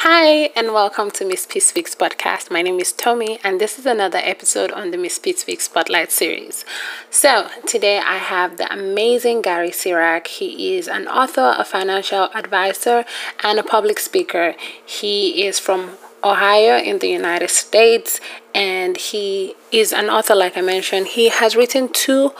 Hi, 0.00 0.50
and 0.56 0.72
welcome 0.72 1.10
to 1.12 1.24
Miss 1.24 1.46
P 1.46 1.60
Speaks 1.60 1.94
podcast. 1.94 2.50
My 2.50 2.62
name 2.62 2.80
is 2.80 2.92
Tommy, 2.92 3.38
and 3.44 3.60
this 3.60 3.78
is 3.78 3.86
another 3.86 4.18
episode 4.22 4.72
on 4.72 4.90
the 4.90 4.96
Miss 4.96 5.18
P 5.18 5.32
Speaks 5.32 5.64
Spotlight 5.64 6.10
series. 6.10 6.64
So, 7.10 7.48
today 7.66 7.98
I 7.98 8.16
have 8.16 8.56
the 8.56 8.72
amazing 8.72 9.42
Gary 9.42 9.70
Sirak. 9.70 10.26
He 10.26 10.76
is 10.76 10.88
an 10.88 11.08
author, 11.08 11.54
a 11.56 11.64
financial 11.64 12.30
advisor, 12.34 13.04
and 13.42 13.58
a 13.58 13.62
public 13.62 13.98
speaker. 13.98 14.54
He 14.84 15.46
is 15.46 15.58
from 15.58 15.98
Ohio 16.24 16.78
in 16.78 16.98
the 16.98 17.08
United 17.08 17.50
States, 17.50 18.20
and 18.54 18.96
he 18.96 19.54
is 19.70 19.92
an 19.92 20.08
author, 20.08 20.34
like 20.34 20.56
I 20.56 20.60
mentioned. 20.60 21.08
He 21.08 21.28
has 21.28 21.56
written 21.56 21.88
two 21.88 22.32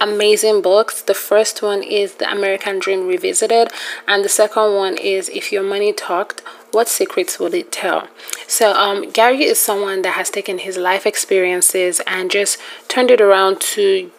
amazing 0.00 0.62
books. 0.62 1.02
The 1.02 1.14
first 1.14 1.62
one 1.62 1.82
is 1.82 2.14
The 2.14 2.30
American 2.30 2.78
Dream 2.78 3.06
Revisited, 3.06 3.68
and 4.06 4.24
the 4.24 4.28
second 4.28 4.74
one 4.74 4.96
is 4.96 5.28
If 5.28 5.52
Your 5.52 5.62
Money 5.62 5.92
Talked, 5.92 6.40
What 6.72 6.88
Secrets 6.88 7.38
Would 7.38 7.54
It 7.54 7.72
Tell? 7.72 8.08
So, 8.46 8.72
um, 8.72 9.10
Gary 9.10 9.44
is 9.44 9.60
someone 9.60 10.02
that 10.02 10.14
has 10.14 10.30
taken 10.30 10.58
his 10.58 10.76
life 10.76 11.06
experiences 11.06 12.00
and 12.06 12.30
just 12.30 12.58
turned 12.88 13.10
it 13.10 13.20
around 13.20 13.60
to 13.72 14.10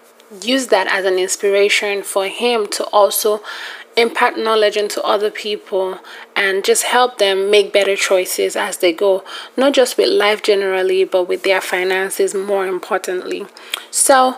use 0.41 0.67
that 0.67 0.87
as 0.87 1.05
an 1.05 1.17
inspiration 1.17 2.03
for 2.03 2.27
him 2.27 2.67
to 2.67 2.83
also 2.85 3.41
impart 3.97 4.37
knowledge 4.37 4.77
into 4.77 5.01
other 5.01 5.31
people 5.31 5.99
and 6.35 6.63
just 6.63 6.83
help 6.83 7.17
them 7.17 7.49
make 7.49 7.73
better 7.73 7.95
choices 7.95 8.55
as 8.55 8.77
they 8.77 8.93
go, 8.93 9.23
not 9.57 9.73
just 9.73 9.97
with 9.97 10.09
life 10.09 10.43
generally, 10.43 11.03
but 11.03 11.27
with 11.27 11.43
their 11.43 11.59
finances 11.59 12.35
more 12.35 12.67
importantly. 12.67 13.45
So, 13.89 14.37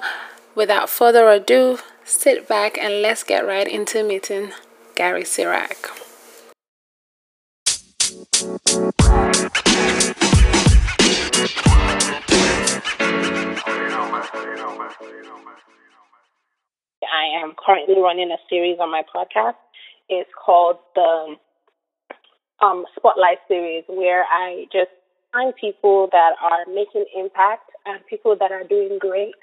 without 0.56 0.90
further 0.90 1.30
ado, 1.30 1.80
sit 2.06 2.48
back 2.48 2.78
and 2.78 3.02
let's 3.02 3.24
get 3.24 3.46
right 3.46 3.68
into 3.68 4.04
meeting 4.04 4.54
Gary 4.96 5.24
Sirak. 5.24 5.96
I 17.04 17.44
am 17.44 17.54
currently 17.58 17.96
running 18.00 18.32
a 18.32 18.38
series 18.50 18.78
on 18.80 18.92
my 18.92 19.04
podcast. 19.04 19.56
It's 20.10 20.30
called 20.34 20.78
the 20.96 21.36
um, 22.62 22.86
Spotlight 22.96 23.40
series, 23.48 23.84
where 23.88 24.24
I 24.24 24.66
just 24.72 24.92
find 25.32 25.54
people 25.56 26.10
that 26.12 26.34
are 26.42 26.66
making 26.74 27.06
impact 27.16 27.70
and 27.86 28.06
people 28.08 28.36
that 28.40 28.52
are 28.52 28.64
doing 28.64 28.98
great 29.00 29.34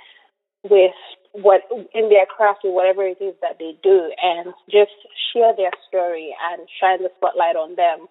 with 0.65 0.93
what 1.33 1.61
in 1.95 2.09
their 2.09 2.27
craft 2.27 2.61
or 2.65 2.75
whatever 2.75 3.07
it 3.07 3.19
is 3.21 3.35
that 3.41 3.59
they 3.59 3.79
do, 3.83 4.11
and 4.23 4.53
just 4.71 4.93
share 5.33 5.55
their 5.57 5.71
story 5.89 6.35
and 6.51 6.67
shine 6.81 7.03
the 7.03 7.11
spotlight 7.17 7.57
on 7.57 7.77
them 7.77 8.07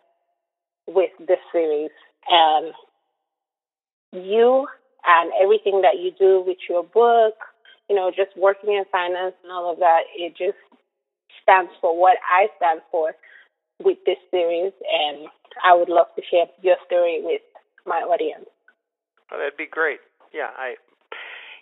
with 0.88 1.12
this 1.20 1.40
series. 1.52 1.92
And 2.30 2.74
you 4.12 4.68
and 5.06 5.32
everything 5.42 5.82
that 5.82 6.00
you 6.00 6.12
do 6.18 6.44
with 6.46 6.58
your 6.70 6.84
book, 6.84 7.36
you 7.90 7.96
know, 7.96 8.10
just 8.10 8.36
working 8.38 8.74
in 8.74 8.84
finance 8.92 9.36
and 9.44 9.52
all 9.52 9.72
of 9.72 9.80
that, 9.80 10.10
it 10.18 10.36
just 10.38 10.58
stands 11.42 11.72
for 11.82 11.98
what 11.98 12.18
I 12.26 12.48
stand 12.58 12.82
for 12.92 13.14
with 13.84 13.98
this 14.06 14.18
series. 14.32 14.74
And 14.90 15.28
I 15.64 15.76
would 15.76 15.90
love 15.90 16.08
to 16.16 16.22
share 16.30 16.46
your 16.62 16.78
story 16.86 17.22
with 17.24 17.42
my 17.86 18.02
audience. 18.02 18.50
Oh, 19.32 19.38
that'd 19.38 19.58
be 19.58 19.70
great. 19.70 20.00
Yeah, 20.34 20.50
I, 20.58 20.76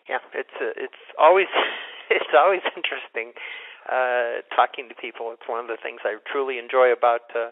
yeah, 0.09 0.19
it's 0.33 0.57
uh, 0.59 0.73
it's 0.75 1.03
always 1.19 1.47
it's 2.09 2.33
always 2.35 2.61
interesting 2.75 3.31
uh, 3.87 4.43
talking 4.55 4.89
to 4.89 4.95
people. 4.95 5.31
It's 5.31 5.47
one 5.47 5.59
of 5.59 5.67
the 5.67 5.77
things 5.81 6.01
I 6.03 6.15
truly 6.31 6.57
enjoy 6.57 6.91
about 6.91 7.27
uh, 7.35 7.51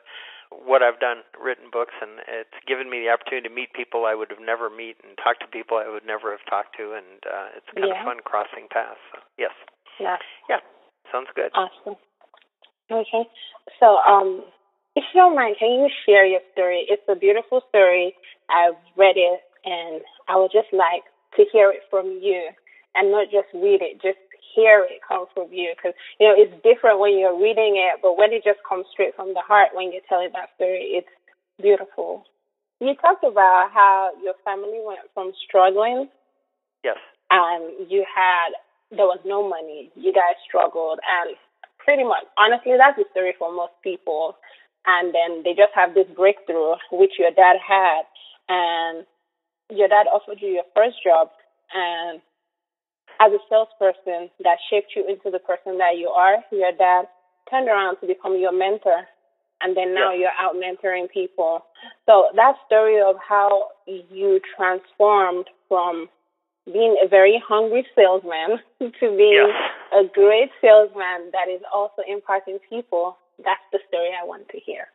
what 0.51 0.83
I've 0.83 0.99
done, 0.99 1.23
written 1.39 1.71
books, 1.71 1.95
and 2.03 2.19
it's 2.27 2.59
given 2.67 2.91
me 2.91 2.99
the 2.99 3.09
opportunity 3.09 3.47
to 3.47 3.53
meet 3.53 3.73
people 3.73 4.05
I 4.05 4.15
would 4.15 4.29
have 4.29 4.43
never 4.43 4.69
meet 4.69 4.99
and 5.01 5.15
talk 5.17 5.39
to 5.39 5.47
people 5.47 5.79
I 5.79 5.87
would 5.87 6.05
never 6.05 6.31
have 6.31 6.43
talked 6.47 6.75
to, 6.77 6.93
and 6.93 7.23
uh, 7.23 7.57
it's 7.57 7.71
kind 7.71 7.87
yeah. 7.87 8.03
of 8.03 8.05
fun 8.05 8.19
crossing 8.23 8.67
paths. 8.67 8.99
So, 9.11 9.23
yes. 9.39 9.55
Yeah. 9.99 10.19
Yeah. 10.51 10.61
Sounds 11.11 11.31
good. 11.35 11.51
Awesome. 11.55 11.95
Okay. 12.91 13.23
So, 13.79 13.97
um, 14.03 14.43
if 14.95 15.03
you 15.13 15.21
don't 15.23 15.35
mind, 15.35 15.55
can 15.59 15.71
you 15.71 15.87
share 16.05 16.25
your 16.25 16.43
story? 16.51 16.85
It's 16.87 17.03
a 17.07 17.15
beautiful 17.15 17.63
story. 17.69 18.15
I've 18.51 18.79
read 18.97 19.15
it, 19.15 19.39
and 19.63 20.01
I 20.27 20.35
would 20.35 20.51
just 20.51 20.71
like 20.71 21.07
to 21.39 21.45
hear 21.51 21.71
it 21.71 21.87
from 21.89 22.19
you, 22.21 22.51
and 22.95 23.11
not 23.11 23.31
just 23.31 23.47
read 23.53 23.81
it, 23.81 24.01
just 24.03 24.19
hear 24.55 24.85
it 24.89 25.01
come 25.07 25.25
from 25.33 25.47
you 25.51 25.73
because 25.75 25.97
you 26.19 26.27
know 26.27 26.35
it's 26.35 26.53
different 26.63 26.99
when 26.99 27.17
you're 27.17 27.37
reading 27.37 27.75
it, 27.77 27.99
but 28.01 28.17
when 28.17 28.33
it 28.33 28.43
just 28.43 28.59
comes 28.67 28.85
straight 28.91 29.15
from 29.15 29.33
the 29.33 29.41
heart 29.41 29.69
when 29.73 29.91
you're 29.91 30.05
telling 30.07 30.29
that 30.33 30.49
story, 30.55 30.97
it's 30.99 31.13
beautiful. 31.61 32.25
You 32.79 32.95
talked 32.95 33.23
about 33.23 33.69
how 33.73 34.11
your 34.23 34.33
family 34.43 34.81
went 34.83 35.05
from 35.13 35.31
struggling. 35.47 36.09
Yes. 36.83 36.97
And 37.29 37.89
you 37.89 38.03
had 38.03 38.57
there 38.89 39.05
was 39.05 39.19
no 39.23 39.47
money. 39.47 39.91
You 39.95 40.11
guys 40.11 40.35
struggled 40.47 40.99
and 40.99 41.37
pretty 41.79 42.03
much 42.03 42.25
honestly 42.37 42.73
that's 42.77 42.97
the 42.97 43.05
story 43.11 43.33
for 43.37 43.53
most 43.53 43.73
people. 43.83 44.35
And 44.85 45.13
then 45.13 45.43
they 45.43 45.53
just 45.53 45.73
have 45.75 45.93
this 45.93 46.09
breakthrough 46.15 46.75
which 46.91 47.19
your 47.19 47.31
dad 47.31 47.57
had 47.61 48.03
and 48.49 49.05
your 49.69 49.87
dad 49.87 50.07
offered 50.11 50.41
you 50.41 50.49
your 50.49 50.67
first 50.75 50.97
job 51.03 51.29
and 51.73 52.19
as 53.19 53.31
a 53.31 53.41
salesperson 53.49 54.29
that 54.43 54.57
shaped 54.69 54.93
you 54.95 55.07
into 55.07 55.29
the 55.29 55.39
person 55.39 55.77
that 55.77 55.97
you 55.97 56.07
are, 56.09 56.37
your 56.51 56.71
dad 56.71 57.05
turned 57.49 57.67
around 57.67 57.97
to 58.01 58.07
become 58.07 58.37
your 58.37 58.53
mentor. 58.53 59.05
And 59.61 59.77
then 59.77 59.93
now 59.93 60.11
you're 60.11 60.33
out 60.39 60.55
mentoring 60.55 61.05
people. 61.11 61.61
So 62.07 62.29
that 62.35 62.55
story 62.65 62.99
of 62.99 63.15
how 63.21 63.69
you 63.85 64.41
transformed 64.57 65.45
from 65.69 66.09
being 66.65 66.97
a 67.03 67.07
very 67.07 67.41
hungry 67.45 67.85
salesman 67.95 68.57
to 68.79 69.17
being 69.17 69.51
a 69.93 70.03
great 70.13 70.49
salesman 70.61 71.29
that 71.31 71.49
is 71.49 71.61
also 71.73 72.01
impacting 72.09 72.57
people, 72.69 73.17
that's 73.43 73.61
the 73.71 73.79
story 73.87 74.09
I 74.13 74.25
want 74.25 74.49
to 74.49 74.59
hear. 74.59 74.87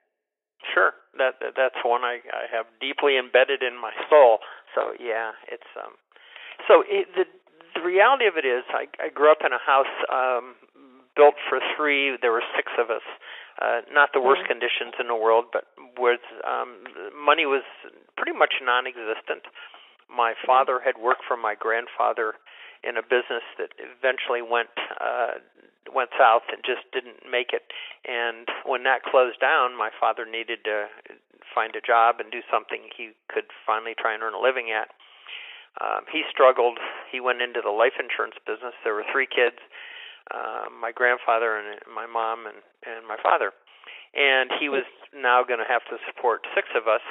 Sure, 0.74 0.92
that, 1.18 1.38
that 1.40 1.54
that's 1.54 1.78
one 1.84 2.02
I, 2.02 2.18
I 2.32 2.50
have 2.50 2.66
deeply 2.80 3.18
embedded 3.18 3.62
in 3.62 3.78
my 3.78 3.92
soul. 4.10 4.38
So 4.74 4.98
yeah, 4.98 5.30
it's 5.46 5.68
um, 5.78 5.94
so 6.66 6.82
it, 6.88 7.06
the 7.14 7.24
the 7.76 7.84
reality 7.84 8.26
of 8.26 8.36
it 8.36 8.44
is, 8.48 8.64
I, 8.72 8.88
I 8.98 9.08
grew 9.12 9.30
up 9.30 9.44
in 9.44 9.52
a 9.52 9.60
house 9.60 9.92
um, 10.08 10.56
built 11.14 11.36
for 11.48 11.60
three. 11.76 12.16
There 12.20 12.32
were 12.32 12.44
six 12.56 12.72
of 12.80 12.90
us. 12.90 13.04
Uh, 13.60 13.80
not 13.92 14.10
the 14.12 14.20
worst 14.20 14.44
mm-hmm. 14.44 14.60
conditions 14.60 14.94
in 15.00 15.08
the 15.08 15.16
world, 15.16 15.46
but 15.52 15.64
where 15.96 16.18
um, 16.44 16.84
money 17.16 17.46
was 17.46 17.64
pretty 18.16 18.36
much 18.36 18.60
non-existent. 18.60 19.48
My 20.08 20.32
mm-hmm. 20.32 20.46
father 20.46 20.80
had 20.80 20.96
worked 21.00 21.22
for 21.28 21.36
my 21.36 21.54
grandfather 21.54 22.34
in 22.84 22.96
a 22.96 23.02
business 23.02 23.44
that 23.56 23.72
eventually 23.80 24.44
went 24.44 24.72
uh, 25.00 25.40
went 25.94 26.10
south 26.18 26.42
and 26.50 26.60
just 26.66 26.82
didn't 26.92 27.22
make 27.30 27.54
it. 27.54 27.70
And 28.04 28.48
when 28.66 28.82
that 28.84 29.06
closed 29.06 29.38
down, 29.40 29.78
my 29.78 29.90
father 29.94 30.26
needed 30.26 30.64
to 30.64 30.90
find 31.54 31.74
a 31.76 31.80
job 31.80 32.18
and 32.18 32.30
do 32.30 32.42
something 32.50 32.90
he 32.90 33.14
could 33.30 33.48
finally 33.64 33.94
try 33.94 34.12
and 34.12 34.22
earn 34.22 34.34
a 34.34 34.42
living 34.42 34.74
at. 34.74 34.90
Um, 35.80 36.08
he 36.08 36.24
struggled. 36.32 36.78
He 37.12 37.20
went 37.20 37.42
into 37.42 37.60
the 37.60 37.72
life 37.72 38.00
insurance 38.00 38.36
business. 38.48 38.72
There 38.80 38.96
were 38.96 39.04
three 39.12 39.28
kids, 39.28 39.60
uh, 40.32 40.72
my 40.72 40.92
grandfather 40.92 41.60
and 41.60 41.80
my 41.84 42.06
mom 42.08 42.48
and 42.48 42.64
and 42.86 43.04
my 43.04 43.20
father, 43.20 43.52
and 44.16 44.48
he 44.56 44.68
was 44.68 44.88
now 45.12 45.44
going 45.44 45.60
to 45.60 45.68
have 45.68 45.84
to 45.92 46.00
support 46.08 46.48
six 46.54 46.68
of 46.72 46.88
us. 46.88 47.04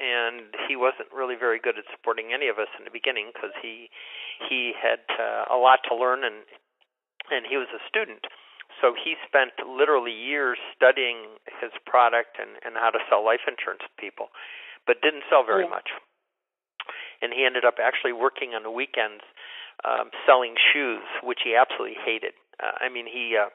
And 0.00 0.56
he 0.66 0.74
wasn't 0.74 1.12
really 1.12 1.36
very 1.36 1.60
good 1.60 1.76
at 1.76 1.84
supporting 1.92 2.32
any 2.32 2.48
of 2.48 2.56
us 2.56 2.70
in 2.78 2.88
the 2.88 2.94
beginning 2.94 3.30
because 3.34 3.52
he 3.60 3.90
he 4.48 4.72
had 4.72 5.04
uh, 5.18 5.52
a 5.52 5.58
lot 5.58 5.82
to 5.90 5.94
learn 5.94 6.22
and 6.24 6.46
and 7.30 7.46
he 7.46 7.58
was 7.58 7.68
a 7.74 7.82
student. 7.90 8.24
So 8.80 8.96
he 8.96 9.14
spent 9.26 9.52
literally 9.62 10.14
years 10.14 10.58
studying 10.74 11.38
his 11.60 11.70
product 11.86 12.40
and, 12.40 12.56
and 12.64 12.74
how 12.74 12.90
to 12.90 12.98
sell 13.06 13.22
life 13.22 13.44
insurance 13.46 13.84
to 13.84 13.92
people, 14.00 14.32
but 14.88 15.04
didn't 15.04 15.28
sell 15.28 15.44
very 15.44 15.68
yeah. 15.68 15.76
much 15.76 15.92
and 17.22 17.32
he 17.32 17.46
ended 17.46 17.64
up 17.64 17.78
actually 17.80 18.12
working 18.12 18.54
on 18.54 18.62
the 18.62 18.70
weekends 18.70 19.22
um, 19.84 20.10
selling 20.26 20.54
shoes, 20.58 21.06
which 21.22 21.40
he 21.44 21.54
absolutely 21.56 21.98
hated. 21.98 22.34
Uh, 22.60 22.76
I 22.80 22.88
mean, 22.88 23.06
he. 23.06 23.38
Uh, 23.38 23.50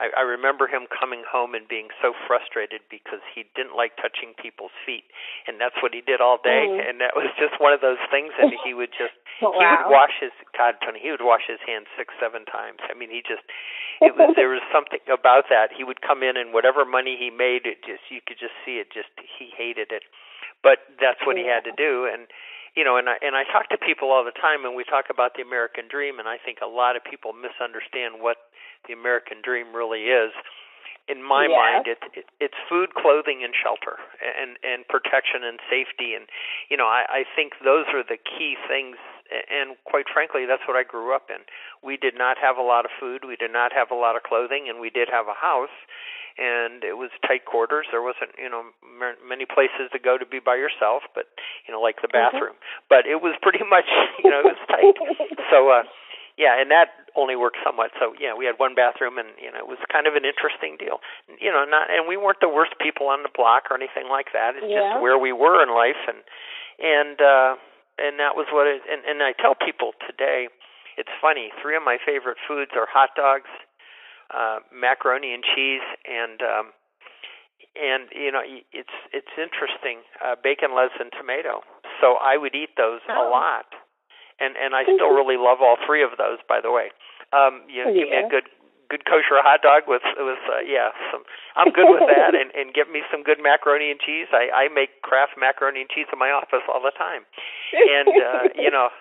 I, 0.00 0.08
I 0.18 0.24
remember 0.24 0.66
him 0.66 0.88
coming 0.88 1.20
home 1.22 1.52
and 1.52 1.68
being 1.68 1.92
so 2.00 2.16
frustrated 2.26 2.80
because 2.88 3.20
he 3.36 3.44
didn't 3.52 3.76
like 3.76 3.92
touching 4.00 4.32
people's 4.34 4.72
feet, 4.88 5.04
and 5.46 5.60
that's 5.60 5.76
what 5.84 5.92
he 5.92 6.00
did 6.00 6.24
all 6.24 6.40
day. 6.40 6.64
Mm. 6.64 6.80
And 6.80 6.94
that 7.04 7.12
was 7.12 7.28
just 7.36 7.60
one 7.60 7.76
of 7.76 7.84
those 7.84 8.00
things. 8.08 8.32
And 8.40 8.56
he 8.64 8.72
would 8.72 8.90
just 8.90 9.14
wow. 9.44 9.52
he 9.60 9.62
would 9.62 9.92
wash 9.92 10.16
his 10.18 10.32
God, 10.56 10.80
Tony. 10.80 10.98
He 10.98 11.12
would 11.12 11.24
wash 11.24 11.44
his 11.44 11.60
hands 11.64 11.86
six, 11.94 12.12
seven 12.16 12.48
times. 12.48 12.80
I 12.88 12.96
mean, 12.96 13.12
he 13.12 13.20
just 13.20 13.44
it 14.00 14.16
was 14.16 14.32
there 14.34 14.50
was 14.50 14.64
something 14.72 15.00
about 15.06 15.52
that. 15.52 15.70
He 15.70 15.84
would 15.84 16.00
come 16.00 16.24
in 16.24 16.34
and 16.36 16.50
whatever 16.56 16.84
money 16.84 17.14
he 17.14 17.30
made, 17.30 17.68
it 17.68 17.84
just 17.84 18.02
you 18.08 18.24
could 18.24 18.40
just 18.40 18.56
see 18.64 18.80
it. 18.80 18.90
Just 18.90 19.12
he 19.20 19.52
hated 19.52 19.92
it, 19.92 20.02
but 20.64 20.82
that's 20.98 21.20
what 21.22 21.36
he 21.36 21.46
had 21.46 21.62
to 21.68 21.74
do. 21.76 22.08
And 22.10 22.26
you 22.74 22.84
know, 22.84 22.96
and 22.96 23.08
I 23.08 23.16
and 23.20 23.36
I 23.36 23.44
talk 23.44 23.68
to 23.70 23.78
people 23.78 24.10
all 24.10 24.24
the 24.24 24.34
time, 24.36 24.64
and 24.64 24.74
we 24.74 24.84
talk 24.84 25.12
about 25.12 25.36
the 25.36 25.42
American 25.42 25.88
dream, 25.88 26.18
and 26.18 26.28
I 26.28 26.38
think 26.40 26.58
a 26.64 26.70
lot 26.70 26.96
of 26.96 27.04
people 27.04 27.32
misunderstand 27.32 28.24
what 28.24 28.48
the 28.88 28.92
American 28.92 29.44
dream 29.44 29.76
really 29.76 30.08
is. 30.08 30.32
In 31.10 31.18
my 31.18 31.50
yes. 31.50 31.58
mind, 31.58 31.84
it, 31.90 32.00
it, 32.14 32.26
it's 32.38 32.60
food, 32.70 32.94
clothing, 32.94 33.42
and 33.44 33.52
shelter, 33.52 34.00
and 34.22 34.56
and 34.64 34.86
protection 34.88 35.44
and 35.44 35.60
safety, 35.68 36.14
and 36.16 36.30
you 36.70 36.76
know, 36.76 36.88
I, 36.88 37.04
I 37.08 37.22
think 37.36 37.60
those 37.60 37.84
are 37.92 38.04
the 38.06 38.16
key 38.16 38.56
things. 38.68 38.96
And 39.32 39.80
quite 39.88 40.04
frankly, 40.12 40.44
that's 40.44 40.62
what 40.68 40.76
I 40.76 40.84
grew 40.84 41.16
up 41.16 41.32
in. 41.32 41.40
We 41.80 41.96
did 41.96 42.12
not 42.16 42.36
have 42.36 42.60
a 42.60 42.64
lot 42.64 42.84
of 42.84 42.92
food, 43.00 43.24
we 43.24 43.36
did 43.36 43.52
not 43.52 43.72
have 43.72 43.90
a 43.90 43.96
lot 43.96 44.16
of 44.16 44.22
clothing, 44.22 44.68
and 44.68 44.80
we 44.80 44.90
did 44.90 45.08
have 45.08 45.26
a 45.28 45.36
house 45.36 45.72
and 46.38 46.84
it 46.84 46.96
was 46.96 47.10
tight 47.26 47.44
quarters. 47.44 47.86
There 47.90 48.02
wasn't, 48.02 48.32
you 48.38 48.48
know, 48.48 48.72
many 49.20 49.44
places 49.44 49.92
to 49.92 49.98
go 49.98 50.16
to 50.16 50.24
be 50.24 50.40
by 50.40 50.56
yourself, 50.56 51.04
but 51.14 51.28
you 51.66 51.72
know, 51.72 51.80
like 51.80 52.00
the 52.00 52.08
mm-hmm. 52.08 52.20
bathroom. 52.20 52.56
Mm-hmm. 52.56 52.88
But 52.88 53.04
it 53.04 53.20
was 53.20 53.36
pretty 53.42 53.64
much, 53.68 53.88
you 54.24 54.30
know, 54.30 54.40
it 54.40 54.56
was 54.56 54.62
tight. 54.68 54.96
so, 55.52 55.68
uh, 55.68 55.84
yeah, 56.40 56.56
and 56.56 56.72
that 56.72 56.96
only 57.12 57.36
worked 57.36 57.60
somewhat. 57.60 57.92
So, 58.00 58.16
yeah, 58.16 58.32
we 58.32 58.48
had 58.48 58.56
one 58.56 58.72
bathroom, 58.72 59.20
and 59.20 59.36
you 59.36 59.52
know, 59.52 59.60
it 59.60 59.68
was 59.68 59.76
kind 59.92 60.08
of 60.08 60.16
an 60.16 60.24
interesting 60.24 60.80
deal. 60.80 61.04
You 61.28 61.52
know, 61.52 61.68
not, 61.68 61.92
and 61.92 62.08
we 62.08 62.16
weren't 62.16 62.40
the 62.40 62.48
worst 62.48 62.72
people 62.80 63.12
on 63.12 63.20
the 63.22 63.32
block 63.32 63.68
or 63.68 63.76
anything 63.76 64.08
like 64.08 64.32
that. 64.32 64.56
It's 64.56 64.64
yeah. 64.64 64.96
just 64.96 65.04
where 65.04 65.20
we 65.20 65.32
were 65.36 65.60
in 65.60 65.68
life, 65.68 66.00
and 66.08 66.24
and 66.80 67.20
uh, 67.20 67.52
and 68.00 68.16
that 68.16 68.32
was 68.32 68.48
what 68.48 68.64
it. 68.64 68.80
And, 68.88 69.04
and 69.04 69.20
I 69.20 69.36
tell 69.36 69.52
people 69.52 69.92
today, 70.08 70.48
it's 70.96 71.12
funny. 71.20 71.52
Three 71.60 71.76
of 71.76 71.84
my 71.84 72.00
favorite 72.00 72.40
foods 72.48 72.72
are 72.80 72.88
hot 72.88 73.12
dogs 73.12 73.52
uh, 74.32 74.58
macaroni 74.72 75.32
and 75.32 75.44
cheese 75.44 75.84
and 76.08 76.40
um, 76.42 76.66
and 77.76 78.08
you 78.12 78.32
know 78.32 78.42
it's 78.44 78.96
it's 79.12 79.32
interesting 79.36 80.04
uh, 80.20 80.36
bacon 80.36 80.74
lettuce 80.74 80.96
and 81.00 81.12
tomato. 81.12 81.64
So 82.00 82.18
i 82.20 82.36
would 82.36 82.54
eat 82.54 82.74
those 82.76 83.00
oh. 83.08 83.16
a 83.16 83.24
lot. 83.30 83.72
And 84.40 84.56
and 84.56 84.74
i 84.74 84.84
still 84.84 85.12
really 85.12 85.36
love 85.36 85.62
all 85.62 85.76
three 85.86 86.02
of 86.02 86.16
those 86.18 86.40
by 86.48 86.60
the 86.60 86.72
way. 86.72 86.90
Um 87.32 87.64
you 87.68 87.84
know, 87.84 87.92
yeah. 87.92 88.00
give 88.04 88.08
me 88.10 88.18
a 88.18 88.28
good 88.28 88.48
good 88.92 89.08
kosher 89.08 89.40
hot 89.40 89.64
dog 89.64 89.88
with 89.88 90.04
with 90.20 90.42
uh, 90.52 90.60
yeah 90.68 90.92
some 91.08 91.24
i'm 91.56 91.72
good 91.72 91.88
with 91.88 92.04
that 92.12 92.36
and 92.36 92.52
and 92.52 92.76
give 92.76 92.92
me 92.92 93.00
some 93.08 93.24
good 93.24 93.40
macaroni 93.40 93.88
and 93.88 94.00
cheese. 94.00 94.28
I 94.32 94.52
i 94.52 94.64
make 94.68 95.00
kraft 95.00 95.40
macaroni 95.40 95.80
and 95.80 95.90
cheese 95.90 96.08
in 96.12 96.18
my 96.20 96.28
office 96.28 96.64
all 96.68 96.82
the 96.82 96.92
time. 96.92 97.24
And 97.72 98.12
uh 98.12 98.44
you 98.52 98.68
know 98.68 98.92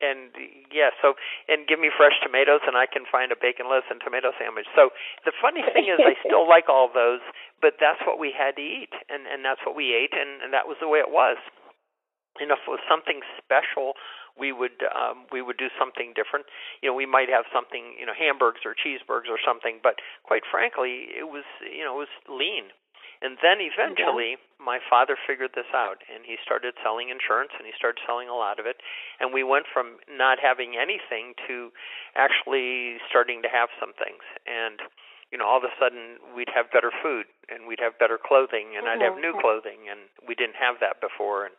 and 0.00 0.32
yeah, 0.68 0.92
so 1.00 1.16
and 1.48 1.64
give 1.64 1.80
me 1.80 1.88
fresh 1.92 2.16
tomatoes, 2.20 2.60
and 2.66 2.76
I 2.76 2.84
can 2.84 3.08
find 3.08 3.32
a 3.32 3.38
bacon 3.38 3.68
lettuce 3.68 3.88
and 3.88 4.00
tomato 4.00 4.32
sandwich. 4.36 4.68
So 4.76 4.92
the 5.24 5.32
funny 5.40 5.64
thing 5.72 5.88
is, 5.88 6.00
I 6.00 6.16
still 6.20 6.48
like 6.54 6.68
all 6.68 6.88
those, 6.92 7.24
but 7.60 7.80
that's 7.80 8.00
what 8.04 8.20
we 8.20 8.32
had 8.32 8.56
to 8.56 8.64
eat, 8.64 8.92
and 9.08 9.24
and 9.24 9.44
that's 9.44 9.60
what 9.64 9.76
we 9.76 9.96
ate, 9.96 10.12
and 10.12 10.44
and 10.44 10.52
that 10.52 10.68
was 10.68 10.76
the 10.80 10.88
way 10.88 11.00
it 11.00 11.12
was. 11.12 11.40
And 12.38 12.48
if 12.52 12.62
it 12.62 12.70
was 12.70 12.80
something 12.88 13.20
special, 13.42 13.98
we 14.38 14.52
would 14.52 14.80
um, 14.88 15.26
we 15.32 15.42
would 15.42 15.56
do 15.56 15.68
something 15.76 16.12
different. 16.16 16.46
You 16.80 16.90
know, 16.90 16.96
we 16.96 17.04
might 17.04 17.28
have 17.28 17.44
something, 17.52 17.96
you 17.98 18.06
know, 18.06 18.16
hamburgers 18.16 18.64
or 18.64 18.72
cheeseburgers 18.72 19.28
or 19.28 19.40
something, 19.42 19.80
but 19.82 20.00
quite 20.24 20.44
frankly, 20.48 21.12
it 21.12 21.28
was 21.28 21.44
you 21.60 21.84
know 21.84 22.00
it 22.00 22.08
was 22.08 22.14
lean. 22.28 22.72
And 23.20 23.36
then 23.44 23.60
eventually, 23.60 24.40
okay. 24.40 24.56
my 24.56 24.80
father 24.80 25.12
figured 25.12 25.52
this 25.52 25.68
out, 25.76 26.00
and 26.08 26.24
he 26.24 26.40
started 26.40 26.72
selling 26.80 27.12
insurance, 27.12 27.52
and 27.52 27.68
he 27.68 27.76
started 27.76 28.00
selling 28.08 28.32
a 28.32 28.36
lot 28.36 28.56
of 28.56 28.64
it. 28.64 28.80
And 29.20 29.28
we 29.36 29.44
went 29.44 29.68
from 29.68 30.00
not 30.08 30.40
having 30.40 30.80
anything 30.80 31.36
to 31.44 31.68
actually 32.16 32.96
starting 33.12 33.44
to 33.44 33.50
have 33.52 33.68
some 33.76 33.92
things. 33.92 34.24
And 34.48 34.80
you 35.30 35.38
know, 35.38 35.46
all 35.46 35.62
of 35.62 35.64
a 35.64 35.70
sudden 35.78 36.18
we'd 36.34 36.50
have 36.50 36.74
better 36.74 36.90
food, 36.90 37.26
and 37.46 37.66
we'd 37.68 37.78
have 37.78 37.98
better 38.02 38.18
clothing, 38.18 38.74
and 38.74 38.86
mm-hmm. 38.86 38.98
I'd 38.98 39.04
have 39.04 39.14
new 39.14 39.36
mm-hmm. 39.36 39.46
clothing, 39.46 39.86
and 39.86 40.10
we 40.26 40.34
didn't 40.34 40.58
have 40.58 40.82
that 40.82 40.98
before. 40.98 41.46
And 41.46 41.54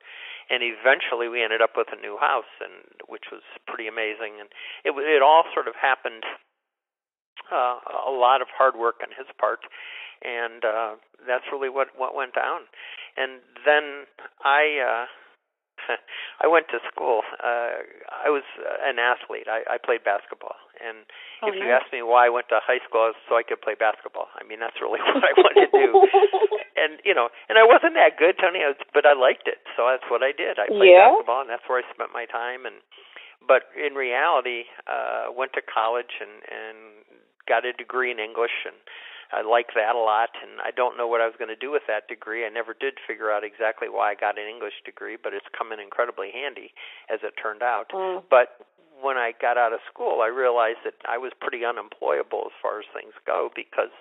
and 0.52 0.60
eventually 0.60 1.32
we 1.32 1.40
ended 1.40 1.64
up 1.64 1.80
with 1.80 1.88
a 1.96 2.00
new 2.00 2.20
house, 2.20 2.52
and 2.60 2.84
which 3.08 3.32
was 3.32 3.46
pretty 3.68 3.88
amazing. 3.88 4.44
And 4.44 4.52
it 4.84 4.92
it 4.92 5.24
all 5.24 5.48
sort 5.56 5.72
of 5.72 5.76
happened. 5.80 6.28
Uh, 7.52 7.80
a 8.08 8.12
lot 8.12 8.40
of 8.40 8.48
hard 8.56 8.80
work 8.80 9.04
on 9.04 9.12
his 9.12 9.28
part, 9.36 9.60
and 10.22 10.64
uh, 10.64 10.96
that's 11.28 11.46
really 11.52 11.70
what 11.70 11.90
what 11.98 12.16
went 12.16 12.34
down. 12.34 12.62
And 13.18 13.42
then 13.66 14.06
I 14.44 14.80
uh, 14.80 15.06
I 16.44 16.48
went 16.48 16.68
to 16.70 16.80
school. 16.90 17.22
Uh, 17.42 17.86
I 18.10 18.30
was 18.30 18.46
an 18.86 19.00
athlete. 19.00 19.48
I, 19.50 19.66
I 19.66 19.78
played 19.78 20.04
basketball, 20.04 20.58
and 20.78 21.06
oh, 21.42 21.50
if 21.50 21.58
nice. 21.58 21.62
you 21.62 21.68
ask 21.72 21.88
me 21.94 22.02
why 22.02 22.28
I 22.28 22.32
went 22.34 22.50
to 22.50 22.60
high 22.62 22.82
school, 22.86 23.14
was 23.14 23.20
so 23.30 23.38
I 23.38 23.44
could 23.44 23.62
play 23.62 23.74
basketball. 23.78 24.30
I 24.38 24.46
mean, 24.46 24.60
that's 24.62 24.78
really 24.82 25.02
what 25.06 25.22
I 25.22 25.34
wanted 25.38 25.70
to 25.70 25.74
do. 25.74 25.90
and 26.82 26.92
you 27.06 27.14
know, 27.14 27.30
and 27.50 27.58
I 27.58 27.66
wasn't 27.66 27.98
that 27.98 28.18
good, 28.18 28.38
Tony, 28.38 28.62
I 28.66 28.74
was, 28.74 28.82
but 28.94 29.06
I 29.06 29.14
liked 29.14 29.48
it, 29.48 29.62
so 29.78 29.90
that's 29.90 30.06
what 30.10 30.22
I 30.22 30.32
did. 30.34 30.58
I 30.62 30.70
played 30.70 30.94
yeah. 30.94 31.12
basketball, 31.12 31.42
and 31.42 31.50
that's 31.50 31.66
where 31.66 31.82
I 31.82 31.86
spent 31.94 32.14
my 32.14 32.26
time. 32.26 32.66
And 32.66 32.82
but 33.42 33.70
in 33.74 33.98
reality, 33.98 34.70
uh, 34.86 35.34
went 35.34 35.54
to 35.58 35.64
college 35.66 36.22
and 36.22 36.46
and 36.46 36.78
got 37.50 37.66
a 37.66 37.74
degree 37.74 38.14
in 38.14 38.20
English 38.22 38.70
and 38.70 38.78
I 39.32 39.42
like 39.42 39.72
that 39.76 39.96
a 39.96 40.00
lot, 40.00 40.36
and 40.44 40.60
I 40.60 40.72
don't 40.72 40.98
know 40.98 41.08
what 41.08 41.22
I 41.22 41.26
was 41.26 41.36
going 41.40 41.50
to 41.50 41.56
do 41.56 41.72
with 41.72 41.88
that 41.88 42.08
degree. 42.08 42.46
I 42.46 42.50
never 42.50 42.76
did 42.76 43.00
figure 43.08 43.32
out 43.32 43.44
exactly 43.44 43.88
why 43.88 44.12
I 44.12 44.16
got 44.16 44.38
an 44.38 44.48
English 44.48 44.84
degree, 44.84 45.16
but 45.16 45.34
it's 45.34 45.48
come 45.56 45.72
in 45.72 45.80
incredibly 45.80 46.32
handy, 46.32 46.76
as 47.08 47.20
it 47.24 47.40
turned 47.42 47.64
out. 47.64 47.90
Mm. 47.96 48.24
But 48.30 48.60
when 49.00 49.18
I 49.18 49.34
got 49.40 49.58
out 49.58 49.74
of 49.74 49.80
school, 49.88 50.22
I 50.22 50.28
realized 50.28 50.84
that 50.86 51.00
I 51.08 51.18
was 51.18 51.32
pretty 51.40 51.66
unemployable 51.66 52.52
as 52.52 52.56
far 52.62 52.80
as 52.80 52.86
things 52.94 53.16
go 53.26 53.50
because 53.56 53.92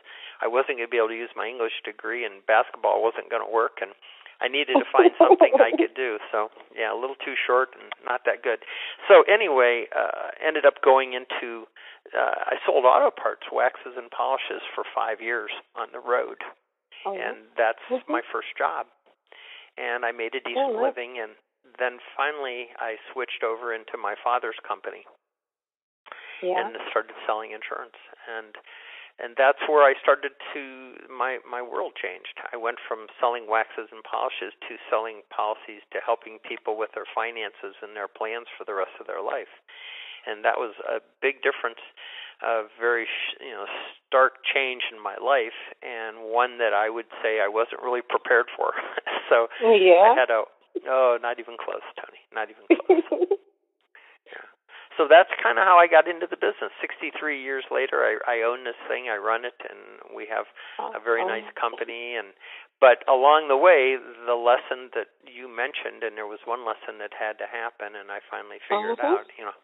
I 0.43 0.47
wasn't 0.47 0.83
going 0.83 0.89
to 0.89 0.93
be 0.93 0.99
able 0.99 1.15
to 1.15 1.23
use 1.23 1.33
my 1.37 1.47
English 1.47 1.79
degree, 1.85 2.25
and 2.27 2.45
basketball 2.47 3.03
wasn't 3.03 3.31
going 3.31 3.45
to 3.45 3.51
work, 3.51 3.79
and 3.81 3.95
I 4.41 4.49
needed 4.49 4.75
to 4.81 4.89
find 4.93 5.13
something 5.19 5.53
I 5.61 5.77
could 5.77 5.95
do. 5.95 6.19
So 6.33 6.49
yeah, 6.75 6.93
a 6.93 6.99
little 6.99 7.17
too 7.21 7.37
short 7.37 7.71
and 7.77 7.93
not 8.05 8.23
that 8.25 8.43
good. 8.43 8.65
So 9.09 9.23
anyway, 9.29 9.87
uh, 9.95 10.33
ended 10.41 10.65
up 10.65 10.81
going 10.83 11.13
into 11.13 11.69
uh, 12.17 12.51
I 12.51 12.57
sold 12.67 12.85
auto 12.85 13.11
parts, 13.13 13.47
waxes 13.53 13.95
and 13.97 14.11
polishes 14.11 14.65
for 14.75 14.85
five 14.95 15.21
years 15.21 15.51
on 15.77 15.89
the 15.93 16.01
road, 16.01 16.43
oh, 17.07 17.15
and 17.15 17.47
that's 17.57 17.83
mm-hmm. 17.91 18.11
my 18.11 18.23
first 18.33 18.51
job. 18.57 18.87
And 19.79 20.05
I 20.05 20.13
made 20.13 20.35
a 20.35 20.43
decent 20.43 20.75
oh, 20.75 20.83
living, 20.83 21.21
and 21.23 21.39
then 21.79 22.03
finally 22.17 22.73
I 22.81 22.97
switched 23.13 23.45
over 23.45 23.73
into 23.73 23.95
my 24.01 24.17
father's 24.19 24.59
company, 24.67 25.05
yeah. 26.43 26.59
and 26.59 26.77
started 26.91 27.15
selling 27.27 27.53
insurance. 27.53 27.97
And 28.27 28.57
and 29.21 29.37
that's 29.37 29.61
where 29.69 29.85
I 29.85 29.95
started 30.01 30.33
to 30.57 30.63
my 31.13 31.39
my 31.45 31.61
world 31.61 31.93
changed. 31.95 32.41
I 32.53 32.57
went 32.57 32.81
from 32.81 33.07
selling 33.21 33.47
waxes 33.47 33.93
and 33.93 34.03
polishes 34.03 34.57
to 34.69 34.81
selling 34.89 35.23
policies 35.29 35.85
to 35.93 36.01
helping 36.01 36.41
people 36.41 36.77
with 36.81 36.91
their 36.97 37.07
finances 37.07 37.77
and 37.85 37.95
their 37.95 38.09
plans 38.09 38.49
for 38.57 38.65
the 38.65 38.75
rest 38.75 38.97
of 38.99 39.07
their 39.07 39.23
life 39.23 39.53
and 40.27 40.45
that 40.45 40.59
was 40.59 40.75
a 40.85 41.01
big 41.23 41.43
difference, 41.43 41.81
a 42.43 42.65
very 42.79 43.07
you 43.41 43.53
know 43.53 43.67
stark 44.07 44.45
change 44.45 44.83
in 44.93 45.03
my 45.03 45.17
life, 45.17 45.57
and 45.83 46.33
one 46.33 46.59
that 46.59 46.73
I 46.73 46.91
would 46.91 47.09
say 47.23 47.41
I 47.41 47.49
wasn't 47.49 47.83
really 47.83 48.03
prepared 48.03 48.47
for. 48.57 48.73
so 49.29 49.49
oh, 49.65 49.75
yeah. 49.75 50.13
I 50.13 50.19
had 50.19 50.31
a 50.31 50.45
oh, 50.89 51.19
not 51.21 51.39
even 51.39 51.57
close, 51.57 51.85
Tony, 51.97 52.21
not 52.35 52.49
even 52.51 52.65
close. 52.69 53.29
So 55.01 55.09
that's 55.09 55.33
kind 55.41 55.57
of 55.57 55.65
how 55.65 55.81
I 55.81 55.89
got 55.89 56.05
into 56.05 56.29
the 56.29 56.37
business. 56.37 56.69
63 56.77 57.17
years 57.41 57.65
later, 57.73 58.05
I, 58.05 58.21
I 58.29 58.37
own 58.45 58.69
this 58.69 58.77
thing, 58.85 59.09
I 59.09 59.17
run 59.17 59.49
it, 59.49 59.57
and 59.65 60.13
we 60.13 60.29
have 60.29 60.45
a 60.77 61.01
very 61.01 61.25
nice 61.25 61.49
company. 61.57 62.21
And 62.21 62.37
but 62.85 63.01
along 63.09 63.49
the 63.49 63.57
way, 63.57 63.97
the 63.97 64.37
lesson 64.37 64.93
that 64.93 65.09
you 65.25 65.49
mentioned, 65.49 66.05
and 66.05 66.21
there 66.21 66.29
was 66.29 66.45
one 66.45 66.69
lesson 66.69 67.01
that 67.01 67.17
had 67.17 67.41
to 67.41 67.49
happen, 67.49 67.97
and 67.97 68.13
I 68.13 68.21
finally 68.29 68.61
figured 68.69 69.01
uh-huh. 69.01 69.25
out, 69.25 69.33
you 69.41 69.49
know, 69.49 69.57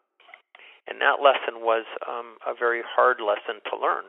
and 0.89 1.05
that 1.05 1.21
lesson 1.21 1.61
was 1.61 1.85
um, 2.09 2.41
a 2.49 2.57
very 2.57 2.81
hard 2.81 3.21
lesson 3.21 3.61
to 3.69 3.77
learn. 3.77 4.09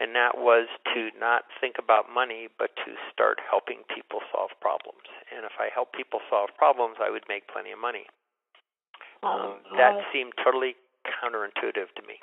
And 0.00 0.16
that 0.16 0.40
was 0.40 0.72
to 0.96 1.12
not 1.20 1.44
think 1.60 1.76
about 1.76 2.08
money, 2.08 2.48
but 2.48 2.72
to 2.88 2.96
start 3.12 3.44
helping 3.44 3.84
people 3.92 4.24
solve 4.32 4.56
problems. 4.56 5.04
And 5.28 5.44
if 5.44 5.52
I 5.60 5.68
help 5.68 5.92
people 5.92 6.24
solve 6.32 6.48
problems, 6.56 6.96
I 6.96 7.12
would 7.12 7.28
make 7.28 7.44
plenty 7.52 7.76
of 7.76 7.78
money. 7.78 8.08
Oh, 9.22 9.54
um, 9.54 9.76
that 9.76 9.98
seemed 10.12 10.32
totally 10.42 10.74
counterintuitive 11.06 11.94
to 11.96 12.02
me. 12.06 12.18